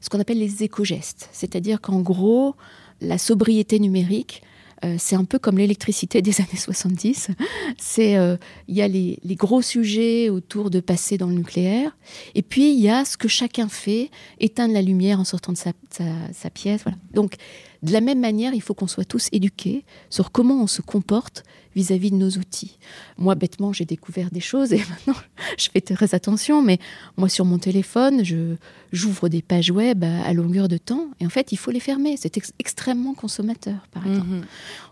ce 0.00 0.08
qu'on 0.08 0.18
appelle 0.20 0.38
les 0.38 0.62
éco-gestes. 0.62 1.28
C'est-à-dire 1.32 1.82
qu'en 1.82 2.00
gros, 2.00 2.54
la 3.02 3.18
sobriété 3.18 3.78
numérique, 3.78 4.42
euh, 4.84 4.96
c'est 4.98 5.16
un 5.16 5.24
peu 5.24 5.38
comme 5.38 5.58
l'électricité 5.58 6.22
des 6.22 6.40
années 6.40 6.58
70. 6.58 7.28
C'est 7.76 8.12
il 8.68 8.74
y 8.74 8.80
a 8.80 8.88
les, 8.88 9.18
gros 9.36 9.60
sujets 9.60 10.30
autour 10.30 10.70
de 10.70 10.80
passer 10.80 11.18
dans 11.18 11.26
le 11.26 11.34
nucléaire, 11.34 11.94
et 12.34 12.42
puis 12.42 12.72
il 12.72 12.80
y 12.80 12.88
a 12.88 13.04
ce 13.04 13.18
que 13.18 13.28
chacun 13.28 13.68
fait, 13.68 14.10
éteindre 14.40 14.72
la 14.72 14.82
lumière 14.82 15.20
en 15.20 15.24
sortant 15.24 15.52
de 15.52 15.58
sa, 15.58 15.72
sa 16.32 16.50
pièce. 16.50 16.82
Voilà. 16.82 16.96
Donc 17.12 17.34
de 17.82 17.92
la 17.92 18.00
même 18.00 18.20
manière, 18.20 18.54
il 18.54 18.62
faut 18.62 18.74
qu'on 18.74 18.86
soit 18.86 19.04
tous 19.04 19.28
éduqués 19.32 19.84
sur 20.10 20.32
comment 20.32 20.62
on 20.62 20.66
se 20.66 20.82
comporte 20.82 21.44
vis-à-vis 21.76 22.10
de 22.10 22.16
nos 22.16 22.30
outils. 22.30 22.78
Moi, 23.18 23.34
bêtement, 23.34 23.72
j'ai 23.72 23.84
découvert 23.84 24.30
des 24.30 24.40
choses 24.40 24.72
et 24.72 24.78
maintenant, 24.90 25.20
je 25.58 25.68
fais 25.70 25.82
très 25.82 26.14
attention, 26.14 26.62
mais 26.62 26.78
moi, 27.16 27.28
sur 27.28 27.44
mon 27.44 27.58
téléphone, 27.58 28.24
je, 28.24 28.56
j'ouvre 28.92 29.28
des 29.28 29.42
pages 29.42 29.70
web 29.70 30.02
à, 30.02 30.32
longueur 30.32 30.68
de 30.68 30.78
temps 30.78 31.08
et 31.20 31.26
en 31.26 31.28
fait, 31.28 31.52
il 31.52 31.56
faut 31.56 31.70
les 31.70 31.80
fermer. 31.80 32.16
C'est 32.16 32.38
extrêmement 32.58 33.14
consommateur, 33.14 33.86
par 33.92 34.06
exemple. 34.06 34.26
Mhm. 34.26 34.44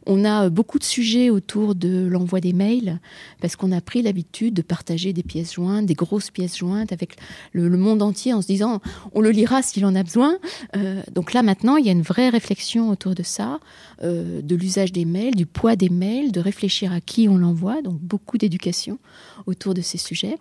On 0.07 0.25
a 0.27 0.45
euh, 0.45 0.51
beaucoup 0.51 0.79
de 0.79 0.85
sujets 0.85 1.31
autour 1.31 1.75
de 1.75 2.07
l'envoi 2.07 2.41
des 2.41 2.53
mails 2.53 3.01
parce 3.41 3.57
qu'on 3.57 3.73
a 3.73 3.81
pris 3.81 4.03
l'habitude 4.03 4.53
de 4.53 4.63
partager 4.63 5.15
des 5.15 5.23
pièces 5.23 5.55
jointes, 5.55 5.87
des 5.87 5.95
grosses 5.95 6.31
pièces 6.31 6.59
jointes 6.59 6.93
avec 6.93 7.17
le, 7.53 7.71
monde 7.71 8.03
entier 8.03 8.35
en 8.35 8.43
se 8.43 8.47
disant 8.47 8.81
on 9.13 9.21
le 9.21 9.31
lira 9.31 9.63
s'il 9.63 9.87
en 9.87 9.95
a 9.95 10.03
besoin. 10.03 10.37
Euh, 10.77 11.03
donc 11.13 11.33
là, 11.33 11.43
maintenant, 11.43 11.77
il 11.77 11.87
y 11.87 11.89
a 11.89 11.93
une 11.93 12.03
vraie 12.03 12.29
réflexion 12.29 12.91
autour 12.91 13.15
de 13.15 13.23
ça, 13.23 13.59
euh, 14.03 14.43
de 14.43 14.55
l'usage 14.55 14.93
des 14.93 15.07
mails, 15.07 15.35
du 15.35 15.47
poids 15.47 15.77
des 15.77 15.89
mails, 15.89 16.31
de 16.31 16.41
réfléchir 16.41 16.74
à 16.83 17.01
qui 17.01 17.29
on 17.29 17.37
l'envoie, 17.37 17.83
donc 17.83 17.99
beaucoup 18.01 18.39
d'éducation 18.39 18.99
autour 19.47 19.75
de 19.75 19.81
ces 19.81 19.99
sujets. 19.99 20.39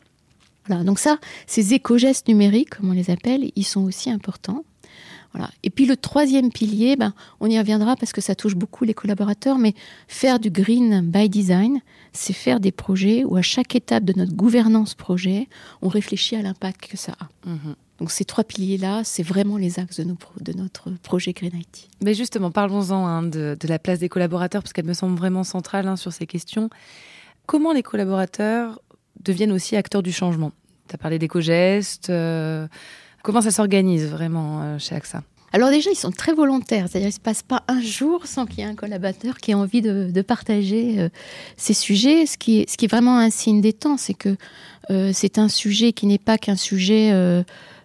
Voilà, 0.68 0.84
donc 0.84 1.00
ça, 1.00 1.20
ces 1.46 1.74
éco-gestes 1.74 2.28
numériques, 2.28 2.72
comme 2.72 2.90
on 2.90 2.94
les 2.94 3.10
appelle, 3.10 3.52
ils 3.56 3.66
sont 3.66 3.82
aussi 3.82 4.10
importants. 4.10 4.64
Voilà. 5.34 5.50
Et 5.64 5.72
puis 5.72 5.86
le 5.86 5.98
troisième 5.98 6.52
pilier, 6.52 6.96
ben, 6.96 7.14
on 7.40 7.48
y 7.48 7.58
reviendra 7.58 7.96
parce 7.96 8.14
que 8.14 8.22
ça 8.22 8.36
touche 8.36 8.56
beaucoup 8.56 8.86
les 8.86 8.94
collaborateurs, 8.94 9.58
mais 9.58 9.74
faire 10.08 10.40
du 10.40 10.52
green 10.52 11.02
by 11.02 11.28
design, 11.28 11.82
c'est 12.14 12.34
faire 12.34 12.60
des 12.60 12.72
projets 12.72 13.24
où 13.24 13.36
à 13.36 13.42
chaque 13.42 13.76
étape 13.76 14.06
de 14.06 14.14
notre 14.16 14.34
gouvernance 14.34 14.94
projet, 14.94 15.50
on 15.82 15.88
réfléchit 15.88 16.36
à 16.36 16.44
l'impact 16.44 16.88
que 16.88 16.98
ça 16.98 17.14
a. 17.20 17.50
Mhm. 17.50 17.76
Donc 18.00 18.12
ces 18.12 18.26
trois 18.26 18.44
piliers-là, 18.44 19.04
c'est 19.04 19.24
vraiment 19.24 19.58
les 19.58 19.80
axes 19.80 20.00
de, 20.00 20.16
de, 20.42 20.54
notre 20.54 20.90
projet 21.04 21.34
Green 21.34 21.56
IT. 21.56 21.90
Mais 22.04 22.14
justement, 22.14 22.52
parlons-en 22.52 23.06
hein, 23.06 23.24
de, 23.24 23.56
la 23.68 23.80
place 23.80 24.00
des 24.00 24.10
collaborateurs, 24.10 24.64
parce 24.64 24.74
qu'elle 24.74 24.86
me 24.86 24.94
semble 24.94 25.18
vraiment 25.18 25.44
centrale 25.44 25.88
hein, 25.88 25.96
sur 25.96 26.12
ces 26.12 26.26
questions. 26.26 26.70
Comment 27.46 27.72
les 27.72 27.84
collaborateurs 27.84 28.82
deviennent 29.22 29.52
aussi 29.52 29.76
acteurs 29.76 30.02
du 30.02 30.12
changement? 30.12 30.52
Tu 30.88 30.96
as 30.96 30.98
parlé 30.98 31.20
d'éco-gestes. 31.20 32.10
Euh, 32.10 32.68
comment 33.22 33.42
ça 33.42 33.52
s'organise 33.52 34.08
vraiment 34.08 34.62
euh, 34.62 34.80
chez 34.80 34.96
AXA 34.96 35.24
alors 35.56 35.70
déjà, 35.70 35.92
ils 35.92 35.96
sont 35.96 36.10
très 36.10 36.34
volontaires, 36.34 36.88
c'est-à-dire 36.90 37.10
qu'il 37.10 37.20
ne 37.20 37.20
se 37.20 37.20
passe 37.20 37.44
pas 37.44 37.62
un 37.68 37.80
jour 37.80 38.26
sans 38.26 38.48
qu'il 38.48 38.58
y 38.58 38.62
ait 38.64 38.66
un 38.66 38.74
collaborateur 38.74 39.38
qui 39.38 39.52
ait 39.52 39.54
envie 39.54 39.84
de, 39.84 40.22
partager 40.24 41.00
euh, 41.00 41.10
ces 41.58 41.76
sujets. 41.76 42.26
Ce 42.26 42.40
qui, 42.40 42.62
est, 42.62 42.70
ce 42.72 42.76
qui 42.76 42.86
est 42.86 42.88
vraiment 42.88 43.20
un 43.20 43.30
signe 43.30 43.62
des 43.62 43.72
temps, 43.72 43.98
c'est 43.98 44.16
que 44.16 44.36
c'est 45.14 45.38
un 45.38 45.50
sujet 45.50 45.94
qui 45.94 46.08
n'est 46.08 46.18
pas 46.18 46.40
qu'un 46.40 46.56
sujet 46.56 47.12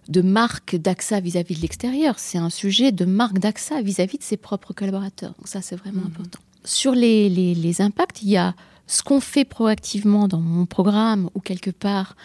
de 0.08 0.22
marque 0.22 0.76
d'AXA 0.76 1.20
vis-à-vis 1.20 1.56
de 1.56 1.60
l'extérieur, 1.60 2.18
c'est 2.18 2.38
un 2.38 2.50
sujet 2.50 2.92
de 2.92 3.04
marque 3.04 3.38
d'AXA 3.38 3.82
vis-à-vis 3.82 4.18
de 4.18 4.22
ses 4.22 4.36
propres 4.36 4.72
collaborateurs. 4.72 5.34
Donc 5.38 5.48
ça, 5.48 5.60
c'est 5.62 5.76
vraiment 5.76 6.00
mhm. 6.00 6.08
important. 6.08 6.38
Sur 6.64 6.92
les, 6.92 7.28
les, 7.28 7.80
impacts, 7.80 8.22
il 8.22 8.30
y 8.30 8.36
a 8.36 8.54
ce 8.86 9.02
qu'on 9.02 9.20
fait 9.20 9.44
proactivement 9.44 10.28
dans 10.28 10.40
mon 10.40 10.66
programme 10.66 11.30
ou 11.34 11.40
quelque 11.40 11.70
part 11.70 12.16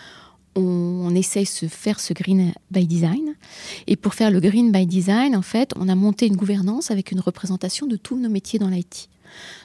on, 0.56 1.14
essaye 1.16 1.48
de 1.62 1.68
faire 1.68 2.00
ce 2.00 2.14
green 2.14 2.54
by 2.70 2.86
design. 2.86 3.36
Et 3.88 3.96
pour 3.96 4.14
faire 4.14 4.30
le 4.30 4.40
green 4.40 4.72
by 4.72 4.86
design, 4.86 5.36
en 5.36 5.42
fait, 5.42 5.72
on 5.76 5.90
a 5.90 5.96
monté 5.96 6.28
une 6.28 6.36
gouvernance 6.36 6.92
avec 6.92 7.12
une 7.12 7.20
représentation 7.20 7.88
de 7.88 7.96
tous 7.96 8.18
nos 8.18 8.30
métiers 8.30 8.60
dans 8.60 8.70
l'IT. 8.70 9.10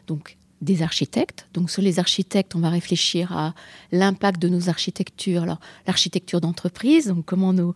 Donc, 0.07 0.38
des 0.61 0.83
architectes. 0.83 1.47
Donc 1.55 1.71
sur 1.71 1.83
les 1.83 1.99
architectes, 1.99 2.55
on 2.55 2.61
va 2.61 2.71
réfléchir 2.71 3.37
à 3.37 3.55
l'impact 3.93 4.41
de 4.41 4.49
nos 4.49 4.69
architectures. 4.69 5.43
Alors 5.43 5.61
l'architecture 5.87 6.41
d'entreprise, 6.41 7.07
donc 7.09 7.25
comment 7.25 7.53
nos, 7.53 7.75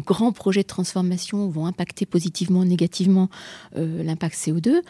grands 0.00 0.32
projets 0.32 0.62
de 0.62 0.66
transformation 0.66 1.48
vont 1.48 1.66
impacter 1.66 2.06
positivement, 2.06 2.64
négativement 2.64 3.28
euh, 3.76 4.02
l'impact 4.02 4.36
CO2. 4.36 4.80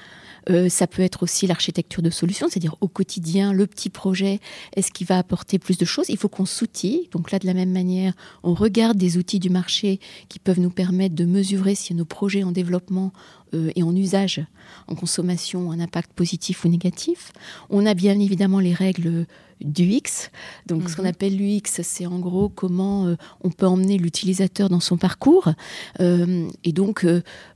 Euh, 0.51 0.69
ça 0.69 0.87
peut 0.87 1.03
être 1.03 1.23
aussi 1.23 1.47
l'architecture 1.47 2.03
de 2.03 2.11
solutions, 2.11 2.49
c'est-à-dire 2.49 2.77
au 2.81 2.89
quotidien, 2.89 3.53
le 3.53 3.67
petit 3.67 3.91
projet, 3.91 4.41
est-ce 4.77 4.93
qu'il 4.93 5.07
va 5.07 5.19
apporter 5.19 5.59
plus 5.59 5.77
de 5.77 5.85
choses? 5.85 6.07
Il 6.09 6.17
faut 6.17 6.29
qu'on 6.29 6.47
s'outille. 6.47 7.09
Donc 7.13 7.33
là, 7.33 7.39
de 7.39 7.47
la 7.47 7.55
même 7.55 7.73
manière, 7.73 8.15
on 8.43 8.55
regarde 8.55 8.97
des 8.97 9.19
outils 9.19 9.41
du 9.41 9.51
marché 9.51 10.01
qui 10.29 10.39
peuvent 10.39 10.61
nous 10.61 10.71
permettre 10.71 11.15
de 11.15 11.25
mesurer 11.25 11.75
si 11.75 11.95
nos 11.95 12.05
projets 12.05 12.45
en 12.45 12.53
développement 12.53 13.13
euh, 13.55 13.71
et 13.77 13.83
en 13.83 13.95
usage, 13.95 14.45
en 14.87 14.95
consommation, 14.95 15.71
un 15.71 15.81
impact 15.81 16.13
positif 16.13 16.65
ou 16.65 16.69
négatif. 16.69 17.33
On 17.71 17.87
a 17.87 17.95
bien 17.95 18.19
évidemment 18.19 18.61
les 18.61 18.75
règles 18.75 19.27
du 19.61 19.85
X. 19.85 20.31
Donc, 20.67 20.89
ce 20.89 20.97
qu'on 20.97 21.03
mhm. 21.03 21.09
appelle 21.09 21.37
l'UX, 21.37 21.83
c'est 21.83 22.07
en 22.07 22.19
gros 22.19 22.49
comment 22.49 23.07
euh, 23.07 23.17
on 23.43 23.51
peut 23.51 23.67
emmener 23.67 23.99
l'utilisateur 23.99 24.69
dans 24.69 24.81
son 24.81 24.97
parcours. 24.97 25.53
Euh, 26.01 26.49
et 26.65 26.73
donc, 26.73 27.07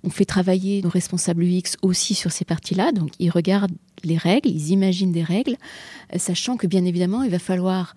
on 0.02 0.10
fait 0.10 0.24
travailler 0.24 0.82
nos 0.82 0.88
responsables 0.88 1.44
UX 1.44 1.76
aussi 1.82 2.14
sur 2.14 2.32
ces 2.32 2.44
parties-là. 2.44 2.92
Donc, 2.92 3.10
ils 3.18 3.30
regardent 3.30 3.76
les 4.04 4.16
règles, 4.16 4.48
ils 4.48 4.70
imaginent 4.70 5.12
des 5.12 5.22
règles, 5.22 5.56
sachant 6.16 6.56
que 6.56 6.66
bien 6.66 6.84
évidemment, 6.84 7.22
il 7.22 7.30
va 7.30 7.38
falloir 7.38 7.94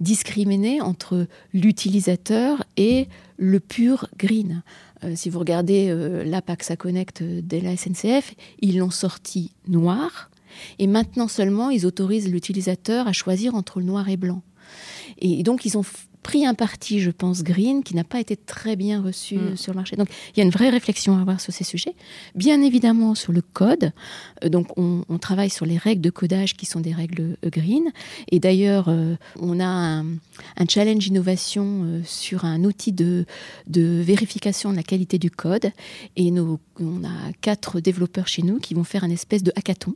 discriminer 0.00 0.80
entre 0.80 1.26
l'utilisateur 1.52 2.64
et 2.76 3.08
le 3.38 3.60
pur 3.60 4.08
green. 4.18 4.62
Euh, 5.06 5.12
si 5.14 5.30
vous 5.30 5.38
regardez 5.38 5.88
euh, 5.88 6.24
l'APAXA 6.24 6.76
Connect 6.76 7.22
de 7.22 7.58
la 7.58 7.76
SNCF, 7.76 8.34
ils 8.60 8.78
l'ont 8.78 8.90
sorti 8.90 9.52
noir. 9.68 10.30
Et 10.78 10.86
maintenant 10.86 11.28
seulement, 11.28 11.70
ils 11.70 11.86
autorisent 11.86 12.30
l'utilisateur 12.30 13.06
à 13.06 13.12
choisir 13.12 13.54
entre 13.54 13.80
le 13.80 13.86
noir 13.86 14.08
et 14.08 14.16
blanc. 14.16 14.42
Et 15.18 15.42
donc, 15.42 15.64
ils 15.64 15.78
ont 15.78 15.84
pris 16.26 16.44
un 16.44 16.54
parti, 16.54 16.98
je 16.98 17.12
pense, 17.12 17.44
green, 17.44 17.84
qui 17.84 17.94
n'a 17.94 18.02
pas 18.02 18.18
été 18.18 18.36
très 18.36 18.74
bien 18.74 19.00
reçu 19.00 19.36
mm. 19.36 19.56
sur 19.56 19.72
le 19.72 19.76
marché. 19.76 19.94
Donc, 19.94 20.08
il 20.34 20.38
y 20.38 20.40
a 20.40 20.44
une 20.44 20.50
vraie 20.50 20.70
réflexion 20.70 21.16
à 21.16 21.20
avoir 21.20 21.40
sur 21.40 21.52
ces 21.52 21.62
sujets. 21.62 21.94
Bien 22.34 22.62
évidemment, 22.62 23.14
sur 23.14 23.32
le 23.32 23.42
code. 23.42 23.92
Euh, 24.42 24.48
donc, 24.48 24.76
on, 24.76 25.04
travaille 25.18 25.50
sur 25.50 25.66
les 25.66 25.78
règles 25.78 26.02
de 26.02 26.10
codage 26.10 26.54
qui 26.56 26.66
sont 26.66 26.80
des 26.80 26.92
règles 26.92 27.36
euh, 27.44 27.48
green. 27.48 27.92
Et 28.32 28.40
d'ailleurs, 28.40 28.86
euh, 28.88 29.14
on 29.38 29.60
a 29.60 29.66
un, 29.66 30.04
challenge 30.68 31.06
innovation 31.06 32.02
sur 32.04 32.44
un 32.44 32.64
outil 32.64 32.90
de, 32.92 33.24
de 33.68 34.00
vérification 34.02 34.72
de 34.72 34.76
la 34.76 34.82
qualité 34.82 35.18
du 35.18 35.30
code. 35.30 35.70
Et 36.16 36.32
nous, 36.32 36.58
on 36.80 37.04
a 37.04 37.32
quatre 37.40 37.78
développeurs 37.78 38.26
chez 38.26 38.42
nous 38.42 38.58
qui 38.58 38.74
vont 38.74 38.84
faire 38.84 39.04
un 39.04 39.10
espèce 39.10 39.44
de 39.44 39.52
hackathon 39.54 39.94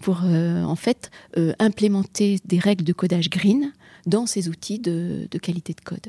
pour, 0.00 0.22
en 0.22 0.76
fait, 0.76 1.10
implémenter 1.58 2.38
des 2.44 2.58
règles 2.58 2.84
de 2.84 2.92
codage 2.92 3.28
green 3.28 3.72
dans 4.06 4.26
ces 4.26 4.48
outils 4.48 4.78
de, 4.78 5.26
qualité 5.42 5.63
de 5.72 5.80
code. 5.80 6.06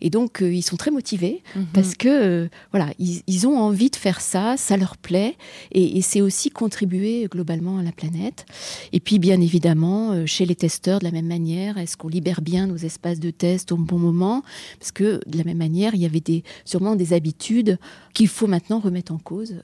Et 0.00 0.10
donc, 0.10 0.42
euh, 0.42 0.52
ils 0.52 0.62
sont 0.62 0.76
très 0.76 0.90
motivés 0.90 1.42
mhm. 1.54 1.66
parce 1.72 1.94
que, 1.94 2.08
euh, 2.08 2.48
voilà, 2.72 2.92
ils, 2.98 3.46
ont 3.46 3.58
envie 3.58 3.90
de 3.90 3.96
faire 3.96 4.20
ça, 4.20 4.56
ça 4.56 4.76
leur 4.76 4.96
plaît, 4.96 5.36
et, 5.72 6.00
c'est 6.02 6.20
aussi 6.20 6.50
contribuer 6.50 7.26
globalement 7.30 7.78
à 7.78 7.82
la 7.82 7.92
planète. 7.92 8.46
Et 8.92 9.00
puis, 9.00 9.18
bien 9.18 9.40
évidemment, 9.40 10.12
euh, 10.12 10.26
chez 10.26 10.46
les 10.46 10.54
testeurs, 10.54 10.98
de 10.98 11.04
la 11.04 11.10
même 11.10 11.26
manière, 11.26 11.78
est-ce 11.78 11.96
qu'on 11.96 12.08
libère 12.08 12.40
bien 12.40 12.66
nos 12.66 12.76
espaces 12.76 13.20
de 13.20 13.30
test 13.30 13.72
au 13.72 13.76
bon 13.76 13.98
moment? 13.98 14.42
Parce 14.78 14.92
que, 14.92 15.20
de 15.26 15.38
la 15.38 15.44
même 15.44 15.58
manière, 15.58 15.94
il 15.94 16.00
y 16.00 16.06
avait 16.06 16.20
des, 16.20 16.42
sûrement 16.64 16.96
des 16.96 17.12
habitudes 17.12 17.78
qu'il 18.14 18.28
faut 18.28 18.46
maintenant 18.46 18.80
remettre 18.80 19.12
en 19.12 19.18
cause 19.18 19.62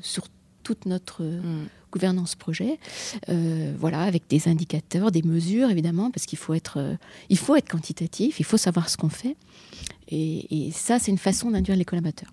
sur 0.00 0.24
toute 0.66 0.86
notre 0.86 1.22
mm 1.22 1.66
gouvernance 1.96 2.34
projet, 2.34 2.78
euh, 3.30 3.72
voilà, 3.78 4.02
avec 4.02 4.24
des 4.28 4.48
indicateurs, 4.48 5.10
des 5.10 5.22
mesures 5.22 5.70
évidemment, 5.70 6.10
parce 6.10 6.26
qu'il 6.26 6.38
faut 6.38 6.52
être, 6.52 6.78
euh, 6.78 6.94
il 7.30 7.38
faut 7.38 7.56
être 7.56 7.70
quantitatif, 7.70 8.38
il 8.38 8.44
faut 8.44 8.58
savoir 8.58 8.90
ce 8.90 8.98
qu'on 8.98 9.08
fait. 9.08 9.36
Et, 10.08 10.70
ça, 10.72 10.98
c'est 10.98 11.10
une 11.10 11.18
façon 11.18 11.50
d'induire 11.50 11.76
les 11.76 11.86
collaborateurs. 11.86 12.30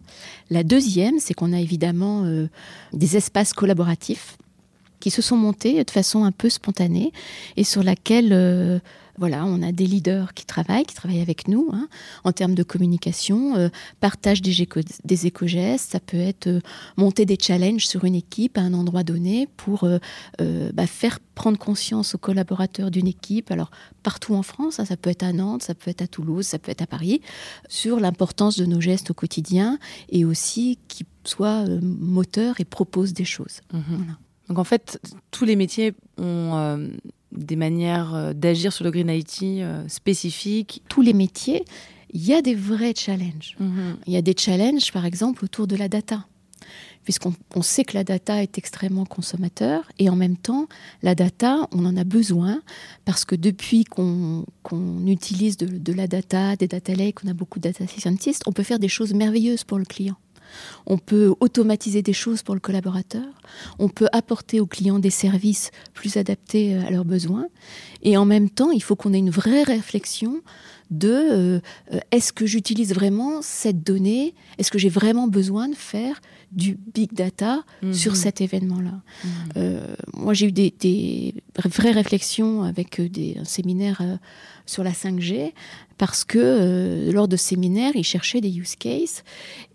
La 0.50 0.64
deuxième, 0.64 1.18
c'est 1.20 1.34
qu'on 1.34 1.54
a 1.54 1.60
évidemment 1.60 2.26
euh, 2.26 2.48
des 2.92 3.16
espaces 3.16 3.54
collaboratifs 3.54 4.38
qui 5.00 5.10
se 5.10 5.22
sont 5.22 5.38
montés 5.38 5.84
de 5.84 5.92
façon 5.92 6.26
un 6.26 6.32
peu 6.32 6.50
spontanée 6.50 7.12
et 7.58 7.64
sur 7.64 7.84
laquelle 7.84 8.82
voilà, 9.18 9.46
on 9.46 9.62
a 9.62 9.72
des 9.72 9.86
leaders 9.86 10.34
qui 10.34 10.46
travaillent, 10.46 10.86
qui 10.86 10.96
travaillent 10.96 11.22
avec 11.22 11.48
nous 11.48 11.70
hein, 11.72 11.88
en 12.24 12.32
termes 12.32 12.56
de 12.56 12.64
communication, 12.64 13.56
euh, 13.56 13.70
partage 14.00 14.42
des, 14.42 14.68
des 15.04 15.28
éco-gestes, 15.28 15.92
ça 15.92 16.00
peut 16.00 16.18
être 16.18 16.48
euh, 16.48 16.62
monter 16.98 17.26
des 17.26 17.38
challenges 17.40 17.86
sur 17.86 18.06
une 18.06 18.16
équipe 18.16 18.58
à 18.58 18.62
un 18.62 18.74
endroit 18.74 19.04
donné 19.04 19.48
pour 19.56 19.84
euh, 19.84 20.00
bah, 20.74 20.88
faire 20.88 21.20
prendre 21.36 21.60
conscience 21.60 22.16
aux 22.16 22.18
collaborateurs 22.18 22.90
d'une 22.90 23.08
équipe, 23.08 23.52
alors 23.52 23.70
partout 24.02 24.34
en 24.34 24.44
France, 24.44 24.80
hein, 24.80 24.86
ça 24.86 24.98
peut 24.98 25.12
être 25.12 25.24
à 25.24 25.32
Nantes, 25.32 25.64
ça 25.64 25.76
peut 25.76 25.92
être 25.92 26.02
à 26.02 26.08
Toulouse, 26.08 26.46
ça 26.46 26.58
peut 26.58 26.72
être 26.72 26.82
à 26.82 26.88
Paris, 26.88 27.22
sur 27.70 28.00
l'importance 28.00 28.58
de 28.58 28.66
nos 28.66 28.82
gestes 28.82 29.12
au 29.12 29.14
quotidien 29.14 29.78
et 30.10 30.26
aussi 30.26 30.80
qui 30.88 31.06
soient 31.24 31.66
moteurs 31.82 32.60
et 32.60 32.66
proposent 32.66 33.14
des 33.14 33.26
choses. 33.26 33.62
Mmh 33.72 33.80
Donc 34.50 34.60
en 34.60 34.64
fait, 34.64 35.00
tous 35.32 35.46
les 35.46 35.56
métiers 35.56 35.94
ont 36.18 36.90
des 37.36 37.56
manières 37.56 38.14
euh, 38.14 38.34
d'agir 38.34 38.72
sur 38.74 38.84
le 38.84 38.92
Green 38.92 39.10
IT 39.10 39.40
euh, 39.44 39.88
spécifiques 39.88 40.84
Tous 40.90 41.02
les 41.02 41.14
métiers, 41.14 41.66
il 42.12 42.26
y 42.26 42.34
a 42.34 42.42
des 42.42 42.56
vrais 42.56 42.94
challenges. 42.96 43.56
Mhm. 43.60 43.98
Il 44.08 44.14
y 44.14 44.18
a 44.18 44.22
des 44.22 44.36
challenges, 44.38 44.92
par 44.92 45.06
exemple, 45.06 45.44
autour 45.44 45.68
de 45.68 45.76
la 45.76 45.88
data. 45.88 46.26
Puisqu'on 47.04 47.62
sait 47.62 47.84
que 47.84 47.96
la 47.96 48.06
data 48.06 48.42
est 48.42 48.58
extrêmement 48.58 49.04
consommateur 49.04 49.92
et 50.00 50.10
en 50.10 50.16
même 50.16 50.38
temps, 50.38 50.68
la 51.02 51.16
data, 51.16 51.68
on 51.74 51.86
en 51.86 51.98
a 51.98 52.06
besoin 52.06 52.62
parce 53.04 53.26
que 53.26 53.36
depuis 53.36 53.84
qu'on 53.84 54.46
utilise 55.06 55.58
de, 55.58 55.66
de, 55.66 55.92
la 55.92 56.08
data, 56.08 56.56
des 56.56 56.70
data 56.70 56.96
lakes, 56.96 57.26
on 57.26 57.28
a 57.28 57.34
beaucoup 57.34 57.60
de 57.60 57.64
data 57.64 57.86
scientists, 57.88 58.44
on 58.46 58.54
peut 58.54 58.64
faire 58.64 58.80
des 58.80 58.88
choses 58.88 59.14
merveilleuses 59.14 59.66
pour 59.66 59.80
le 59.80 59.84
client. 59.84 60.16
On 60.86 60.98
peut 60.98 61.34
automatiser 61.40 62.02
des 62.02 62.14
choses 62.14 62.44
pour 62.44 62.56
le 62.56 62.60
collaborateur. 62.60 63.24
On 63.80 63.90
peut 63.90 64.08
apporter 64.12 64.60
aux 64.60 64.66
clients 64.66 65.00
des 65.00 65.10
services 65.10 65.72
plus 65.94 66.18
adaptés 66.18 66.76
euh, 66.76 66.88
à 66.88 66.92
leurs 66.92 67.06
besoins. 67.06 67.48
Et 68.02 68.18
en 68.18 68.26
même 68.26 68.50
temps, 68.50 68.72
il 68.72 68.84
faut 68.84 68.96
qu'on 68.96 69.14
ait 69.14 69.20
une 69.20 69.30
vraie 69.30 69.64
réflexion 69.64 70.42
de 70.92 71.10
euh, 71.10 71.60
euh, 71.94 72.00
est-ce 72.12 72.32
que 72.34 72.46
j'utilise 72.46 72.94
vraiment 72.94 73.42
cette 73.42 73.84
donnée? 73.84 74.36
Est-ce 74.58 74.72
que 74.72 74.78
j'ai 74.78 74.90
vraiment 74.90 75.28
besoin 75.28 75.68
de 75.68 75.76
faire 75.76 76.22
du 76.56 76.78
big 76.94 77.14
data 77.14 77.64
mhm. 77.82 77.94
sur 77.94 78.16
cet 78.16 78.42
événement-là 78.42 79.02
mhm. 79.24 79.96
Moi, 80.14 80.34
j'ai 80.34 80.48
eu 80.48 80.52
des, 80.52 81.36
vraies 81.56 81.92
réflexions 81.92 82.64
avec 82.64 83.02
des, 83.02 83.38
un 83.40 83.46
séminaire 83.46 84.02
sur 84.66 84.84
la 84.84 84.92
5G 84.92 85.54
parce 85.98 86.24
que 86.24 86.40
euh, 86.40 87.12
lors 87.12 87.28
de 87.28 87.38
séminaires, 87.38 87.92
ils 87.96 88.04
cherchaient 88.04 88.42
des 88.42 88.58
use 88.58 88.76
cases 88.76 89.24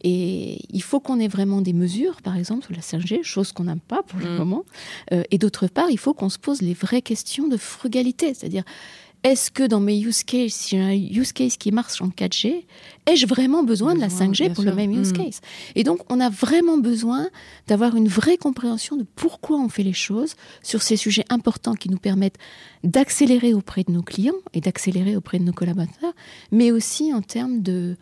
et 0.03 0.59
il 0.71 0.83
faut 0.83 1.01
qu'on 1.01 1.21
ait 1.21 1.29
vraiment 1.29 1.61
des 1.61 1.73
mesures, 1.73 2.21
par 2.23 2.37
exemple 2.37 2.65
sur 2.65 2.75
la 2.75 2.81
5G, 2.81 3.23
chose 3.23 3.53
qu'on 3.53 3.65
n'a 3.65 3.77
pas 3.77 4.03
pour 4.03 4.19
le 4.19 4.31
mm. 4.31 4.37
moment. 4.37 4.65
Euh, 5.13 5.23
et 5.31 5.39
d'autre 5.39 5.67
part, 5.69 5.91
il 5.91 5.99
faut 5.99 6.15
qu'on 6.15 6.29
se 6.29 6.39
pose 6.39 6.63
les 6.63 6.75
vraies 6.75 7.03
questions 7.03 7.49
de 7.49 7.57
frugalité, 7.57 8.35
c'est-à-dire 8.35 8.65
est-ce 9.25 9.51
que 9.51 9.65
dans 9.65 9.81
mes 9.81 9.99
use 9.99 10.23
cases, 10.23 10.53
si 10.53 10.77
j'ai 10.77 10.81
un 10.81 10.93
use 10.93 11.33
case 11.33 11.57
qui 11.57 11.73
marche 11.73 12.01
en 12.01 12.09
4G, 12.09 12.65
ai-je 13.07 13.27
vraiment 13.27 13.65
besoin 13.65 13.95
de 13.95 14.01
la 14.01 14.09
5G 14.09 14.53
pour 14.55 14.63
le 14.63 14.73
même 14.73 14.93
use 14.93 15.13
mm. 15.13 15.17
case? 15.17 15.41
Et 15.75 15.83
donc, 15.83 16.01
on 16.09 16.21
a 16.21 16.31
vraiment 16.31 16.79
besoin 16.79 17.29
d'avoir 17.67 17.97
une 17.97 18.07
vraie 18.07 18.37
compréhension 18.37 18.97
de 18.97 19.05
pourquoi 19.17 19.59
on 19.59 19.69
fait 19.69 19.83
les 19.83 19.93
choses 19.93 20.35
sur 20.63 20.83
ces 20.83 20.97
sujets 20.97 21.25
importants 21.31 21.75
qui 21.75 21.89
nous 21.89 21.99
permettent 21.99 22.39
d'accélérer 22.85 23.55
auprès 23.55 23.83
de 23.83 23.91
nos 23.91 24.03
clients 24.03 24.39
et 24.53 24.61
d'accélérer 24.61 25.17
auprès 25.17 25.41
de 25.41 25.45
nos 25.45 25.53
collaborateurs, 25.53 26.15
mais 26.53 26.71
aussi 26.71 27.13
en 27.13 27.21
termes 27.21 27.61
de, 27.61 27.97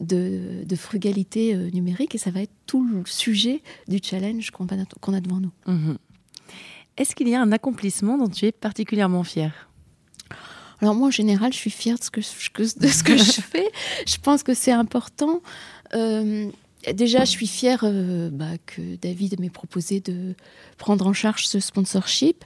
de, 0.00 0.76
frugalité 0.76 1.54
euh, 1.54 1.70
numérique. 1.70 2.14
Et 2.14 2.18
ça 2.18 2.30
va 2.30 2.40
être 2.40 2.54
tout 2.66 2.84
le 2.86 3.02
sujet 3.04 3.62
du 3.88 3.98
challenge 4.00 4.52
qu'on 4.52 4.66
a 4.66 5.20
devant 5.20 5.40
nous. 5.40 5.52
Mm-hmm. 5.66 5.96
Est-ce 6.98 7.16
qu'il 7.16 7.28
y 7.28 7.34
a 7.34 7.40
un 7.40 7.50
accomplissement 7.50 8.16
dont 8.16 8.28
tu 8.28 8.46
es 8.46 8.52
particulièrement 8.52 9.24
fier 9.24 9.68
alors 10.82 10.96
moi, 10.96 11.08
en 11.08 11.12
général, 11.12 11.52
je 11.52 11.58
suis 11.58 11.70
fière 11.70 11.96
de 11.96 12.02
ce 12.02 12.10
que, 12.10 12.20
de 12.20 12.88
ce 12.88 13.02
que 13.04 13.16
je 13.16 13.22
fais. 13.40 13.70
Je 14.04 14.16
pense 14.18 14.42
que 14.42 14.52
c'est 14.52 14.72
important. 14.72 15.40
Euh, 15.94 16.50
déjà, 16.92 17.20
je 17.24 17.30
suis 17.30 17.46
fière 17.46 17.82
euh, 17.84 18.30
bah, 18.30 18.58
que 18.66 18.96
David 18.96 19.38
m'ait 19.38 19.48
proposé 19.48 20.00
de 20.00 20.34
prendre 20.78 21.06
en 21.06 21.12
charge 21.12 21.46
ce 21.46 21.60
sponsorship. 21.60 22.44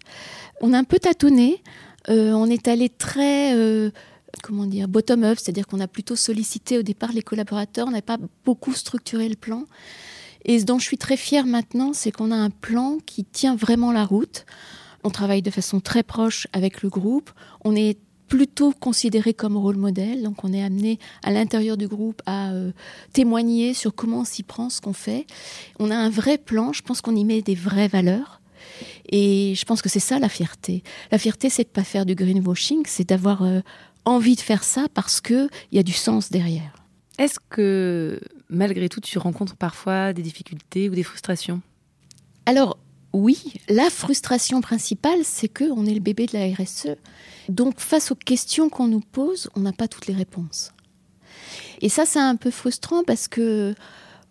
On 0.61 0.75
a 0.75 0.79
un 0.79 0.85
peu 0.85 0.99
tâtonné. 0.99 1.63
Euh, 2.11 2.33
on 2.33 2.47
est 2.51 2.69
allé 2.69 2.91
très 2.91 3.55
comment 4.43 4.67
dire, 4.67 4.87
bottom-up, 4.87 5.39
c'est-à-dire 5.41 5.67
qu'on 5.67 5.81
a 5.81 5.89
plutôt 5.89 6.15
sollicité 6.15 6.77
au 6.77 6.83
départ 6.83 7.13
les 7.13 7.23
collaborateurs, 7.23 7.87
on 7.89 7.91
n'a 7.91 8.03
pas 8.03 8.19
beaucoup 8.45 8.75
structuré 8.75 9.31
le 9.31 9.35
plan. 9.35 9.65
Et 10.45 10.61
ce 10.61 10.67
dont 10.67 10.79
je 10.79 10.85
suis 10.85 10.99
très 10.99 11.17
fière 11.17 11.47
maintenant, 11.47 11.95
c'est 11.95 12.13
qu'on 12.13 12.31
a 12.31 12.37
un 12.37 12.51
plan 12.51 12.99
qui 13.07 13.25
tient 13.25 13.57
vraiment 13.57 13.93
la 13.93 14.05
route. 14.05 14.45
On 15.05 15.11
travaille 15.11 15.41
de 15.41 15.51
façon 15.51 15.81
très 15.81 16.03
proche 16.03 16.49
avec 16.53 16.83
le 16.83 16.91
groupe. 16.91 17.31
On 17.65 17.75
est 17.75 17.99
plutôt 18.29 18.73
considéré 18.73 19.35
comme 19.35 19.57
rôle 19.57 19.77
modèle. 19.77 20.23
Donc 20.23 20.45
on 20.45 20.53
est 20.53 20.63
amené 20.63 20.99
à 21.23 21.31
l'intérieur 21.31 21.77
du 21.77 21.89
groupe 21.89 22.23
à 22.27 22.53
euh, 22.53 22.73
témoigner 23.13 23.75
sur 23.75 23.95
comment 23.95 24.21
on 24.21 24.25
s'y 24.25 24.43
prend, 24.43 24.71
ce 24.71 24.81
qu'on 24.81 24.93
fait. 24.93 25.27
On 25.79 25.91
a 25.91 25.97
un 25.97 26.11
vrai 26.11 26.39
plan, 26.39 26.73
je 26.73 26.83
pense 26.83 27.01
qu'on 27.01 27.17
y 27.17 27.25
met 27.25 27.43
des 27.43 27.55
vraies 27.55 27.89
valeurs. 27.89 28.41
Et 29.11 29.55
je 29.55 29.65
pense 29.65 29.83
que 29.83 29.89
c'est 29.89 30.01
ça 30.01 30.19
la 30.19 30.29
fierté. 30.29 30.83
La 31.13 31.19
fierté, 31.19 31.51
c'est 31.51 31.65
de 31.65 31.69
pas 31.69 31.85
faire 31.85 32.05
du 32.05 32.15
greenwashing, 32.15 32.83
c'est 32.87 33.09
d'avoir 33.09 33.43
euh, 33.43 33.61
envie 34.05 34.35
de 34.35 34.41
faire 34.41 34.65
ça 34.65 34.87
parce 34.93 35.21
qu'il 35.21 35.49
y 35.73 35.79
a 35.79 35.83
du 35.83 35.93
sens 35.93 36.31
derrière. 36.31 36.75
Est-ce 37.19 37.39
que 37.49 38.21
malgré 38.49 38.89
tout, 38.89 39.01
tu 39.01 39.19
rencontres 39.19 39.57
parfois 39.57 40.13
des 40.13 40.23
difficultés 40.23 40.89
ou 40.89 40.95
des 40.95 41.03
frustrations? 41.03 41.63
Alors 42.45 42.79
oui, 43.17 43.55
la 43.69 43.89
frustration 43.89 44.61
principale, 44.61 45.21
c'est 45.25 45.49
que 45.49 45.65
on 45.65 45.87
est 45.87 45.95
le 45.95 46.01
bébé 46.01 46.27
de 46.27 46.37
la 46.39 46.55
RSE. 46.55 46.97
Donc 47.49 47.81
face 47.81 48.11
aux 48.11 48.17
questions 48.17 48.69
qu'on 48.69 48.89
nous 48.89 49.01
pose, 49.01 49.49
on 49.57 49.61
n'a 49.61 49.73
pas 49.73 49.89
toutes 49.89 50.07
les 50.07 50.15
réponses. 50.15 50.73
Et 51.81 51.89
ça, 51.89 52.05
c'est 52.07 52.21
un 52.21 52.37
peu 52.37 52.51
frustrant 52.51 53.05
parce 53.05 53.29
que 53.29 53.75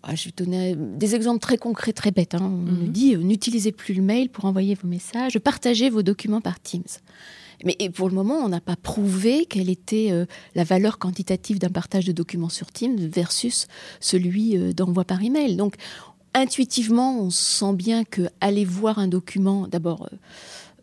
ah, 0.04 0.14
je 0.14 0.26
vais 0.26 0.34
donner 0.38 0.76
des 0.76 1.16
exemples 1.16 1.40
très 1.40 1.58
concrets, 1.58 1.94
très 1.94 2.12
bêtes. 2.12 2.36
Hein. 2.36 2.42
On 2.44 2.50
nous 2.50 2.86
mhm. 2.86 2.92
dit 2.92 3.16
euh, 3.16 3.20
n'utilisez 3.20 3.72
plus 3.72 3.96
le 3.96 4.04
mail 4.04 4.30
pour 4.30 4.46
envoyer 4.46 4.76
vos 4.76 4.88
messages, 4.88 5.40
partagez 5.40 5.90
vos 5.90 6.04
documents 6.04 6.42
par 6.42 6.60
Teams. 6.60 6.84
Mais 7.64 7.90
pour 7.90 8.10
le 8.10 8.16
moment, 8.16 8.36
on 8.36 8.50
n'a 8.50 8.62
pas 8.62 8.76
prouvé 8.76 9.46
quelle 9.46 9.70
était 9.70 10.10
euh, 10.12 10.26
la 10.54 10.64
valeur 10.64 11.00
quantitative 11.00 11.58
d'un 11.58 11.70
partage 11.70 12.06
de 12.06 12.12
documents 12.12 12.50
sur 12.50 12.72
Teams 12.72 12.98
versus 12.98 13.68
celui 14.00 14.58
euh, 14.58 14.74
d'envoi 14.74 15.06
par 15.06 15.24
email. 15.24 15.56
Donc, 15.56 15.76
intuitivement, 16.36 17.20
on 17.20 17.30
sent 17.32 17.74
bien 17.74 18.04
que 18.04 18.30
aller 18.42 18.66
voir 18.66 19.00
un 19.00 19.08
document, 19.08 19.68
d'abord, 19.68 20.10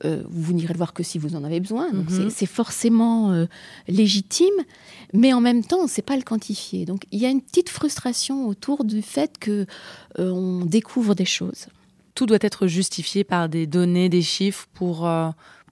euh, 0.05 0.23
vous 0.29 0.53
n'irez 0.53 0.73
le 0.73 0.79
voir 0.79 0.93
que 0.93 1.05
si 1.05 1.19
vous 1.19 1.37
en 1.37 1.45
avez 1.45 1.61
besoin. 1.61 1.93
Donc, 1.93 2.07
c'est 2.11 2.43
mhm. 2.43 2.49
forcément 2.49 3.47
légitime, 3.87 4.55
mais 5.12 5.33
en 5.33 5.41
même 5.41 5.65
temps, 5.65 5.79
on 5.79 5.85
ne 5.85 5.88
sait 5.88 6.03
pas 6.03 6.17
le 6.17 6.23
quantifier. 6.23 6.85
Donc, 6.85 7.05
il 7.12 7.21
y 7.21 7.27
a 7.27 7.31
une 7.31 7.43
petite 7.43 7.69
frustration 7.69 8.49
autour 8.49 8.85
du 8.85 9.03
fait 9.03 9.38
que 9.38 9.67
on 10.19 10.65
découvre 10.65 11.15
des 11.15 11.25
choses. 11.25 11.67
Tout 12.15 12.27
doit 12.27 12.38
être 12.41 12.67
justifié 12.67 13.23
par 13.23 13.49
des 13.49 13.67
données, 13.67 14.09
des 14.09 14.23
chiffres 14.23 14.67
pour 14.75 15.09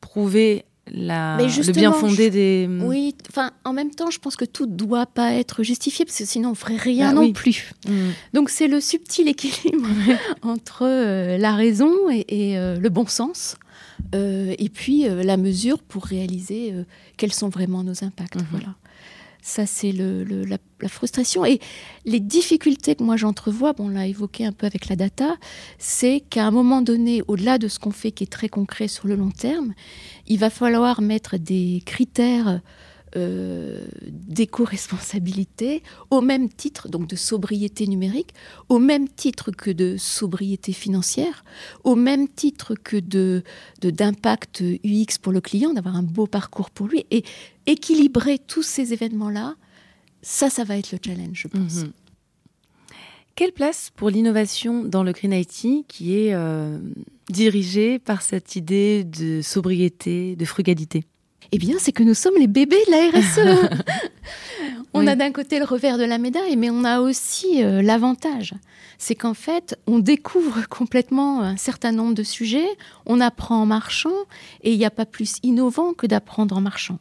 prouver 0.01 0.65
la, 0.93 1.37
le 1.39 1.73
bien 1.73 1.93
fondé 1.93 2.31
des. 2.31 2.69
Oui, 2.83 3.15
enfin, 3.29 3.53
en 3.65 3.73
même 3.73 3.91
temps, 3.91 4.11
je 4.11 4.19
pense 4.19 4.37
que 4.37 4.45
tout 4.45 4.67
doit 4.67 5.07
pas 5.07 5.35
être 5.35 5.63
justifié 5.63 6.05
parce 6.05 6.19
que 6.19 6.25
sinon 6.25 6.51
on 6.51 6.55
ferait 6.55 6.77
rien 6.77 7.13
bah 7.13 7.21
non 7.21 7.33
plus. 7.33 7.73
Mm. 7.89 8.11
Donc 8.35 8.51
c'est 8.51 8.69
le 8.69 8.81
subtil 8.81 9.29
équilibre 9.29 9.89
entre 10.43 10.83
euh, 10.83 11.39
la 11.39 11.55
raison 11.55 11.93
et, 12.11 12.59
euh, 12.59 12.77
le 12.79 12.89
bon 12.89 13.07
sens, 13.07 13.57
euh, 14.15 14.55
et 14.59 14.69
puis 14.69 15.07
la 15.09 15.37
mesure 15.37 15.79
pour 15.79 16.05
réaliser 16.05 16.75
quels 17.17 17.33
sont 17.33 17.49
vraiment 17.49 17.85
nos 17.85 18.05
impacts. 18.05 18.37
Mm-hmm. 18.37 18.51
Voilà. 18.51 18.75
Ça, 19.43 19.67
c'est 19.67 19.93
la, 19.93 20.59
frustration. 20.89 21.45
Et 21.45 21.61
les 22.05 22.21
difficultés 22.21 22.95
que 22.95 23.03
moi 23.03 23.17
j'entrevois, 23.17 23.73
bon, 23.73 23.87
on 23.87 23.89
l'a 23.89 24.07
évoqué 24.07 24.45
un 24.45 24.53
peu 24.53 24.67
avec 24.67 24.89
la 24.89 24.97
data, 24.97 25.37
c'est 25.79 26.21
qu'à 26.21 26.47
un 26.47 26.51
moment 26.51 26.83
donné, 26.83 27.23
au-delà 27.29 27.59
de 27.59 27.69
ce 27.69 27.79
qu'on 27.79 27.91
fait 27.91 28.13
qui 28.13 28.25
est 28.25 28.33
très 28.33 28.49
concret 28.49 28.89
sur 28.89 29.07
le 29.09 29.17
long 29.17 29.31
terme, 29.31 29.75
il 30.27 30.39
va 30.39 30.51
falloir 30.51 31.01
mettre 31.01 31.37
des 31.39 31.83
critères 31.87 32.61
euh, 33.17 33.85
d'éco-responsabilité 34.07 35.83
au 36.11 36.21
même 36.21 36.49
titre, 36.49 36.89
donc 36.89 37.09
de 37.09 37.17
sobriété 37.17 37.87
numérique, 37.87 38.35
au 38.69 38.79
même 38.79 39.09
titre 39.09 39.51
que 39.51 39.71
de 39.71 39.97
sobriété 39.97 40.73
financière, 40.73 41.45
au 41.85 41.97
même 41.97 42.29
titre 42.29 42.75
que 42.75 42.97
de 42.97 43.43
d'impact 43.83 44.63
UX 44.85 45.19
pour 45.21 45.33
le 45.33 45.41
client, 45.41 45.73
d'avoir 45.73 45.97
un 45.97 46.03
beau 46.03 46.27
parcours 46.27 46.71
pour 46.71 46.87
lui, 46.87 47.05
et 47.11 47.25
équilibrer 47.67 48.39
tous 48.39 48.63
ces 48.63 48.93
événements-là, 48.93 49.57
ça, 50.23 50.51
ça 50.51 50.65
va 50.65 50.77
être 50.77 50.93
le 50.93 50.99
challenge, 51.05 51.41
je 51.43 51.49
pense. 51.49 51.77
Mhm. 51.77 51.93
Quelle 53.35 53.53
place 53.53 53.91
pour 53.97 54.11
l'innovation 54.11 54.85
dans 54.85 55.03
le 55.03 55.13
Green 55.13 55.33
IT 55.33 55.87
qui 55.89 56.17
est 56.17 56.35
euh, 56.35 56.79
dirigée 57.31 57.99
par 57.99 58.23
cette 58.23 58.55
idée 58.55 59.03
de 59.03 59.41
sobriété, 59.41 60.37
de 60.37 60.45
frugalité? 60.45 61.05
Eh 61.53 61.59
bien, 61.59 61.77
c'est 61.79 61.93
que 61.93 62.03
nous 62.03 62.15
sommes 62.15 62.37
les 62.39 62.47
bébés 62.47 62.83
de 62.87 62.91
la 62.91 63.19
RSE. 63.19 63.71
on 64.95 65.07
a 65.07 65.17
d'un 65.17 65.33
côté 65.33 65.59
le 65.59 65.65
revers 65.65 65.99
de 65.99 66.05
la 66.05 66.19
médaille, 66.19 66.57
mais 66.57 66.71
on 66.71 66.85
a 66.85 67.01
aussi 67.01 67.63
euh, 67.63 67.83
l'avantage. 67.83 68.55
C'est 68.99 69.15
qu'en 69.15 69.35
fait, 69.35 69.79
on 69.87 69.99
découvre 69.99 70.69
complètement 70.69 71.41
un 71.41 71.57
certain 71.57 71.91
nombre 71.91 72.15
de 72.15 72.23
sujets, 72.23 72.69
on 73.07 73.21
apprend 73.21 73.63
en 73.63 73.67
marchant, 73.67 74.13
et 74.63 74.73
il 74.73 74.79
n'y 74.79 74.85
a 74.85 74.91
pas 74.91 75.07
plus 75.07 75.37
innovant 75.43 75.95
que 75.95 76.07
d'apprendre 76.07 76.57
en 76.57 76.61
marchant. 76.61 76.99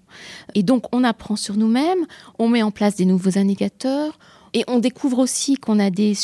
Et 0.55 0.63
donc, 0.63 0.85
on 0.93 1.03
apprend 1.03 1.35
sur 1.35 1.55
nous-mêmes, 1.55 2.05
on 2.39 2.47
met 2.47 2.63
en 2.63 2.71
place 2.71 2.95
des 2.95 3.05
nouveaux 3.05 3.37
indicateurs, 3.37 4.17
et 4.53 4.63
on 4.67 4.79
découvre 4.79 5.19
aussi 5.19 5.55
qu'on 5.55 5.79
a 5.79 5.89
des, 5.89 6.15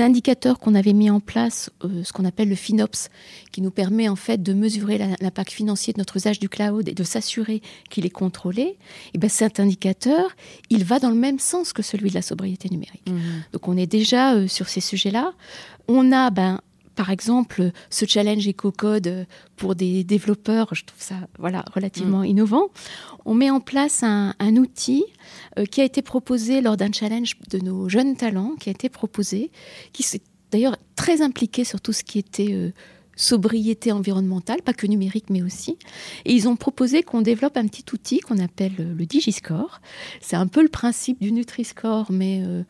indicateurs 0.00 0.58
qu'on 0.58 0.74
avait 0.74 0.92
mis 0.92 1.10
en 1.10 1.20
place, 1.20 1.70
euh, 1.84 2.02
ce 2.04 2.12
qu'on 2.12 2.24
appelle 2.24 2.48
le 2.48 2.54
FinOps, 2.54 3.08
qui 3.52 3.60
nous 3.60 3.70
permet 3.70 4.08
en 4.08 4.16
fait 4.16 4.42
de 4.42 4.52
mesurer 4.52 4.98
l'impact 5.20 5.50
financier 5.52 5.92
de 5.92 5.98
notre 5.98 6.16
usage 6.16 6.38
du 6.38 6.48
cloud 6.48 6.88
et 6.88 6.92
de 6.94 7.04
s'assurer 7.04 7.62
qu'il 7.90 8.06
est 8.06 8.10
contrôlé. 8.10 8.76
Et 9.12 9.18
ben 9.18 9.28
cet 9.28 9.60
indicateur, 9.60 10.34
il 10.70 10.84
va 10.84 10.98
dans 10.98 11.10
le 11.10 11.16
même 11.16 11.38
sens 11.38 11.72
que 11.72 11.82
celui 11.82 12.10
de 12.10 12.14
la 12.14 12.22
sobriété 12.22 12.68
numérique. 12.70 13.08
Mmh. 13.08 13.18
Donc 13.52 13.68
on 13.68 13.76
est 13.76 13.86
déjà 13.86 14.34
euh, 14.34 14.48
sur 14.48 14.68
ces 14.68 14.80
sujets-là. 14.80 15.32
On 15.88 16.12
a 16.12 16.30
ben, 16.30 16.60
par 16.94 17.10
exemple, 17.10 17.70
ce 17.90 18.04
challenge 18.06 18.48
EcoCode 18.48 19.26
pour 19.56 19.74
des 19.74 20.04
développeurs, 20.04 20.74
je 20.74 20.84
trouve 20.84 21.02
ça 21.02 21.16
voilà, 21.38 21.64
relativement 21.74 22.20
mm. 22.20 22.26
innovant. 22.26 22.68
On 23.24 23.34
met 23.34 23.50
en 23.50 23.60
place 23.60 24.02
un, 24.02 24.34
outil 24.56 25.04
euh, 25.58 25.64
qui 25.64 25.80
a 25.80 25.84
été 25.84 26.02
proposé 26.02 26.60
lors 26.60 26.76
d'un 26.76 26.92
challenge 26.92 27.36
de 27.50 27.58
nos 27.58 27.88
jeunes 27.88 28.16
talents, 28.16 28.54
qui 28.58 28.68
a 28.68 28.72
été 28.72 28.88
proposé, 28.88 29.50
qui 29.92 30.02
s'est 30.02 30.22
d'ailleurs 30.50 30.76
très 30.94 31.22
impliqué 31.22 31.64
sur 31.64 31.80
tout 31.80 31.92
ce 31.92 32.04
qui 32.04 32.18
était 32.18 32.52
euh, 32.52 32.70
sobriété 33.16 33.92
environnementale, 33.92 34.62
pas 34.62 34.72
que 34.72 34.86
numérique, 34.86 35.30
mais 35.30 35.42
aussi. 35.42 35.76
Et 36.24 36.32
ils 36.32 36.48
ont 36.48 36.56
proposé 36.56 37.02
qu'on 37.02 37.22
développe 37.22 37.56
un 37.56 37.66
petit 37.66 37.84
outil 37.92 38.20
qu'on 38.20 38.38
appelle 38.38 38.94
le 38.96 39.06
Digiscore. 39.06 39.80
C'est 40.20 40.36
un 40.36 40.46
peu 40.46 40.62
le 40.62 40.68
principe 40.68 41.20
du 41.20 41.32
Nutri-Score, 41.32 42.10
mais 42.10 42.42
euh, 42.44 42.62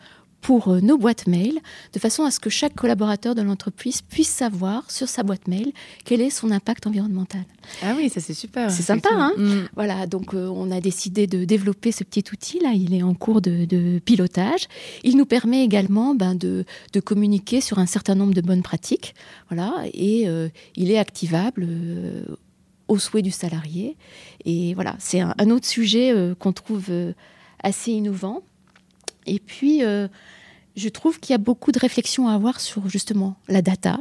pour 0.44 0.68
euh, 0.68 0.80
nos 0.80 0.98
boîtes 0.98 1.26
mail, 1.26 1.58
de 1.94 1.98
façon 1.98 2.22
à 2.24 2.30
ce 2.30 2.38
que 2.38 2.50
chaque 2.50 2.74
collaborateur 2.74 3.34
de 3.34 3.40
l'entreprise 3.40 4.02
puisse 4.02 4.28
savoir 4.28 4.90
sur 4.90 5.08
sa 5.08 5.22
boîte 5.22 5.48
mail 5.48 5.72
quel 6.04 6.20
est 6.20 6.28
son 6.28 6.50
impact 6.50 6.86
environnemental. 6.86 7.44
Ah 7.82 7.94
oui, 7.96 8.10
ça 8.10 8.20
c'est 8.20 8.34
super. 8.34 8.70
C'est 8.70 8.82
sympa, 8.82 9.08
hein 9.10 9.32
mm. 9.38 9.68
Voilà, 9.74 10.06
donc 10.06 10.34
euh, 10.34 10.46
on 10.48 10.70
a 10.70 10.82
décidé 10.82 11.26
de 11.26 11.46
développer 11.46 11.92
ce 11.92 12.04
petit 12.04 12.24
outil 12.30 12.60
là. 12.60 12.72
Il 12.74 12.92
est 12.92 13.02
en 13.02 13.14
cours 13.14 13.40
de, 13.40 13.98
pilotage. 14.00 14.68
Il 15.02 15.16
nous 15.16 15.24
permet 15.24 15.64
également 15.64 16.14
ben, 16.14 16.34
de, 16.34 16.66
communiquer 17.02 17.62
sur 17.62 17.78
un 17.78 17.86
certain 17.86 18.14
nombre 18.14 18.34
de 18.34 18.42
bonnes 18.42 18.62
pratiques. 18.62 19.14
Voilà, 19.48 19.72
et 19.94 20.28
euh, 20.28 20.50
il 20.76 20.90
est 20.90 20.98
activable. 20.98 21.66
au 22.88 22.98
souhait 22.98 23.22
du 23.22 23.30
salarié. 23.30 23.96
Et 24.44 24.74
voilà, 24.74 24.94
c'est 24.98 25.20
un, 25.20 25.50
autre 25.50 25.66
sujet 25.66 26.12
qu'on 26.38 26.52
trouve 26.52 26.90
assez 27.62 27.92
innovant. 27.92 28.42
Et 29.26 29.38
puis, 29.38 29.82
je 30.76 30.88
trouve 30.88 31.20
qu'il 31.20 31.32
y 31.32 31.34
a 31.34 31.38
beaucoup 31.38 31.70
de 31.72 31.78
réflexions 31.78 32.28
à 32.28 32.34
avoir 32.34 32.60
sur 32.60 32.88
justement 32.88 33.36
la 33.48 33.62
data, 33.62 34.00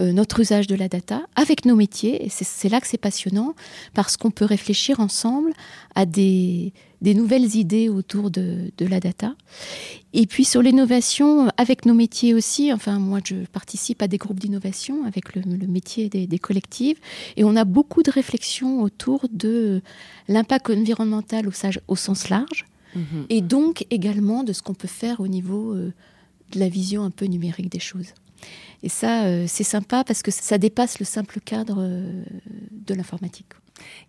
euh, 0.00 0.12
notre 0.12 0.40
usage 0.40 0.66
de 0.66 0.74
la 0.74 0.88
data, 0.88 1.26
avec 1.36 1.66
nos 1.66 1.76
métiers. 1.76 2.24
Et 2.24 2.28
c'est 2.30 2.68
là 2.68 2.80
que 2.80 2.86
c'est 2.86 2.96
passionnant, 2.96 3.54
parce 3.92 4.16
qu'on 4.16 4.30
peut 4.30 4.46
réfléchir 4.46 5.00
ensemble 5.00 5.52
à 5.94 6.06
des, 6.06 6.72
nouvelles 7.02 7.54
idées 7.56 7.90
autour 7.90 8.30
de, 8.30 8.72
la 8.80 8.98
data. 8.98 9.34
Et 10.14 10.26
puis 10.26 10.46
sur 10.46 10.62
l'innovation, 10.62 11.50
avec 11.58 11.84
nos 11.84 11.94
métiers 11.94 12.32
aussi, 12.32 12.72
enfin 12.72 12.98
moi 12.98 13.20
je 13.22 13.36
participe 13.52 14.00
à 14.00 14.08
des 14.08 14.16
groupes 14.16 14.40
d'innovation 14.40 15.04
avec 15.04 15.34
le, 15.34 15.42
métier 15.66 16.08
des, 16.08 16.38
collectifs, 16.38 16.98
et 17.36 17.44
on 17.44 17.56
a 17.56 17.64
beaucoup 17.64 18.02
de 18.02 18.10
réflexions 18.10 18.80
autour 18.80 19.26
de 19.30 19.82
l'impact 20.28 20.70
environnemental 20.70 21.46
au 21.88 21.96
sens 21.96 22.30
large 22.30 22.64
Mhm. 22.94 23.26
et 23.28 23.40
donc 23.40 23.86
également 23.90 24.44
de 24.44 24.52
ce 24.52 24.62
qu'on 24.62 24.74
peut 24.74 24.88
faire 24.88 25.20
au 25.20 25.28
niveau 25.28 25.72
euh, 25.72 25.92
de 26.52 26.60
la 26.60 26.68
vision 26.68 27.02
un 27.02 27.10
peu 27.10 27.26
numérique 27.26 27.70
des 27.70 27.80
choses. 27.80 28.12
Et 28.82 28.88
ça, 28.88 29.24
euh, 29.24 29.46
c'est 29.48 29.64
sympa 29.64 30.04
parce 30.04 30.22
que 30.22 30.30
ça 30.30 30.58
dépasse 30.58 30.98
le 30.98 31.06
simple 31.06 31.40
cadre 31.40 31.78
euh, 31.80 32.24
de 32.70 32.94
l'informatique. 32.94 33.46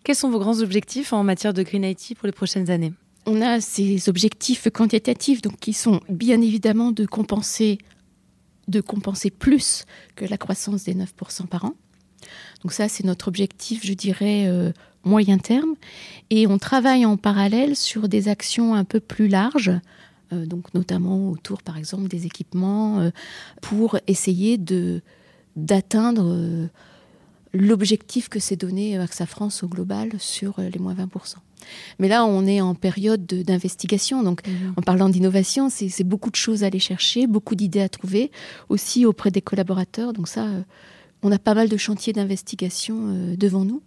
Quels 0.04 0.14
sont 0.14 0.30
vos 0.30 0.38
grands 0.38 0.60
objectifs 0.60 1.12
en 1.12 1.24
matière 1.24 1.52
de 1.52 1.62
Green 1.62 1.84
IT 1.84 2.14
pour 2.16 2.26
les 2.26 2.32
prochaines 2.32 2.70
années? 2.70 2.92
On 3.26 3.42
a 3.42 3.60
ces 3.60 4.08
objectifs 4.08 4.68
quantitatifs 4.70 5.42
donc, 5.42 5.58
qui 5.58 5.72
sont 5.72 6.00
bien 6.08 6.40
évidemment 6.40 6.92
de 6.92 7.04
compenser, 7.04 7.78
de 8.68 8.80
compenser 8.80 9.30
plus 9.30 9.84
que 10.16 10.24
la 10.24 10.38
croissance 10.38 10.84
des 10.84 10.94
9% 10.94 11.46
par 11.46 11.66
an. 11.66 11.74
Donc 12.62 12.72
ça, 12.72 12.88
c'est 12.88 13.04
notre 13.04 13.28
objectif, 13.28 13.84
je 13.84 13.92
dirais, 13.92 14.72
moyen 15.08 15.38
terme. 15.38 15.74
Et 16.30 16.46
on 16.46 16.58
travaille 16.58 17.04
en 17.04 17.16
parallèle 17.16 17.74
sur 17.74 18.08
des 18.08 18.28
actions 18.28 18.74
un 18.74 18.84
peu 18.84 19.00
plus 19.00 19.28
larges, 19.28 19.72
euh, 20.32 20.46
donc 20.46 20.72
notamment 20.74 21.30
autour, 21.30 21.62
par 21.62 21.76
exemple, 21.76 22.08
des 22.08 22.26
équipements, 22.26 23.00
euh, 23.00 23.10
pour 23.60 23.98
essayer 24.06 24.58
de 24.58 25.02
d'atteindre 25.56 26.24
euh, 26.28 26.68
l'objectif 27.52 28.28
que 28.28 28.38
s'est 28.38 28.54
donné 28.54 28.96
AXA 28.96 29.26
France 29.26 29.64
au 29.64 29.68
global 29.68 30.10
sur 30.18 30.60
les 30.60 30.78
moins 30.78 30.94
20%. 30.94 31.08
Mais 31.98 32.06
là, 32.06 32.24
on 32.24 32.46
est 32.46 32.60
en 32.60 32.76
période 32.76 33.26
d'investigation. 33.26 34.22
Donc, 34.22 34.46
mmh. 34.46 34.74
en 34.76 34.82
parlant 34.82 35.08
d'innovation, 35.08 35.68
c'est 35.68 36.04
beaucoup 36.04 36.30
de 36.30 36.36
choses 36.36 36.62
à 36.62 36.66
aller 36.66 36.78
chercher, 36.78 37.26
beaucoup 37.26 37.56
d'idées 37.56 37.80
à 37.80 37.88
trouver, 37.88 38.30
aussi 38.68 39.04
auprès 39.04 39.32
des 39.32 39.42
collaborateurs. 39.42 40.12
Donc 40.12 40.28
ça, 40.28 40.46
on 41.24 41.32
a 41.32 41.40
pas 41.40 41.54
mal 41.54 41.68
de 41.68 41.76
chantiers 41.76 42.12
d'investigation 42.12 43.34
devant 43.36 43.64
nous. 43.64 43.82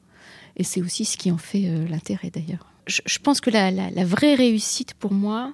Et 0.58 0.64
c'est 0.64 0.82
aussi 0.82 1.06
ce 1.06 1.18
qui 1.18 1.32
en 1.32 1.38
fait 1.38 1.70
l'intérêt 1.90 2.30
d'ailleurs. 2.30 2.68
Je, 2.88 3.20
pense 3.20 3.42
que 3.42 3.50
la, 3.50 3.72
vraie 4.06 4.36
réussite 4.36 4.94
pour 4.96 5.14
moi, 5.14 5.54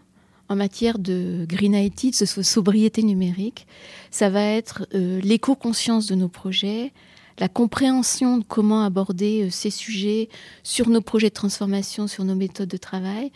en 0.49 0.55
matière 0.55 0.97
de 0.97 1.45
green 1.47 1.75
IT, 1.75 2.19
de 2.19 2.25
sobriété 2.25 3.03
numérique, 3.03 3.67
ça 4.11 4.29
va 4.29 4.41
être 4.43 4.87
l'éco-conscience 4.93 6.07
de 6.07 6.15
nos 6.15 6.29
projets, 6.29 6.93
la 7.39 7.49
compréhension 7.49 8.37
de 8.37 8.43
comment 8.43 8.83
aborder 8.83 9.43
euh, 9.43 9.49
ces 9.49 9.69
sujets 9.69 10.29
sur 10.63 10.89
nos 10.89 11.01
projets 11.01 11.29
de 11.29 11.33
transformation, 11.33 12.07
sur 12.07 12.23
nos 12.23 12.35
méthodes 12.35 12.69
de 12.69 12.77
travail, 12.77 13.31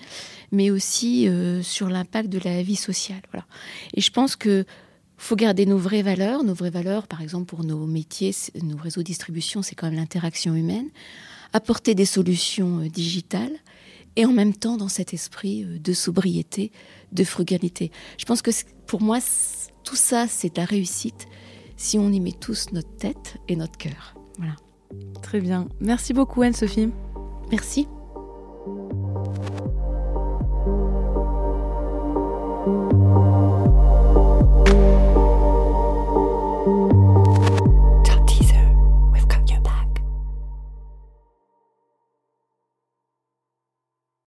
mais 0.52 0.72
aussi 0.72 1.28
euh, 1.28 1.62
sur 1.62 1.88
l'impact 1.88 2.30
de 2.30 2.40
la 2.44 2.64
vie 2.64 2.76
sociale. 2.76 3.22
Et 3.94 4.02
je 4.02 4.12
pense 4.12 4.36
que 4.36 4.66
faut 5.18 5.36
garder 5.36 5.68
nos 5.68 5.78
vraies 5.78 6.02
valeurs. 6.02 6.44
Nos 6.44 6.56
vraies 6.56 6.72
valeurs, 6.72 7.08
par 7.08 7.22
exemple, 7.22 7.46
pour 7.46 7.64
nos 7.64 7.86
métiers, 7.86 8.34
nos 8.64 8.78
réseaux 8.78 9.02
de 9.02 9.06
distribution, 9.06 9.62
c'est 9.62 9.76
quand 9.76 9.88
même 9.88 9.98
l'interaction 10.00 10.56
humaine. 10.56 10.90
Apporter 11.54 11.96
des 11.96 12.06
solutions 12.06 12.80
euh, 12.80 12.90
digitales 12.90 13.58
et 14.16 14.26
en 14.26 14.32
même 14.32 14.54
temps 14.54 14.78
dans 14.78 14.90
cet 14.90 15.14
esprit 15.14 15.64
de 15.66 15.94
sobriété, 15.94 16.72
de 17.12 17.24
frugalité. 17.24 17.92
Je 18.18 18.26
pense 18.26 18.42
que 18.42 18.52
pour 18.86 19.02
moi, 19.02 19.20
tout 19.84 19.96
ça, 19.96 20.28
c'est 20.28 20.58
la 20.58 20.66
réussite 20.66 21.28
si 21.78 21.98
on 21.98 22.12
y 22.12 22.20
met 22.20 22.34
tous 22.34 22.72
notre 22.74 22.96
tête 22.98 23.38
et 23.48 23.56
notre 23.56 23.78
cœur. 23.78 24.16
Voilà. 24.38 24.56
Très 25.22 25.40
bien. 25.40 25.68
Merci 25.80 26.14
beaucoup 26.14 26.42
Anne-Sophie. 26.42 26.90
Merci. 27.50 27.88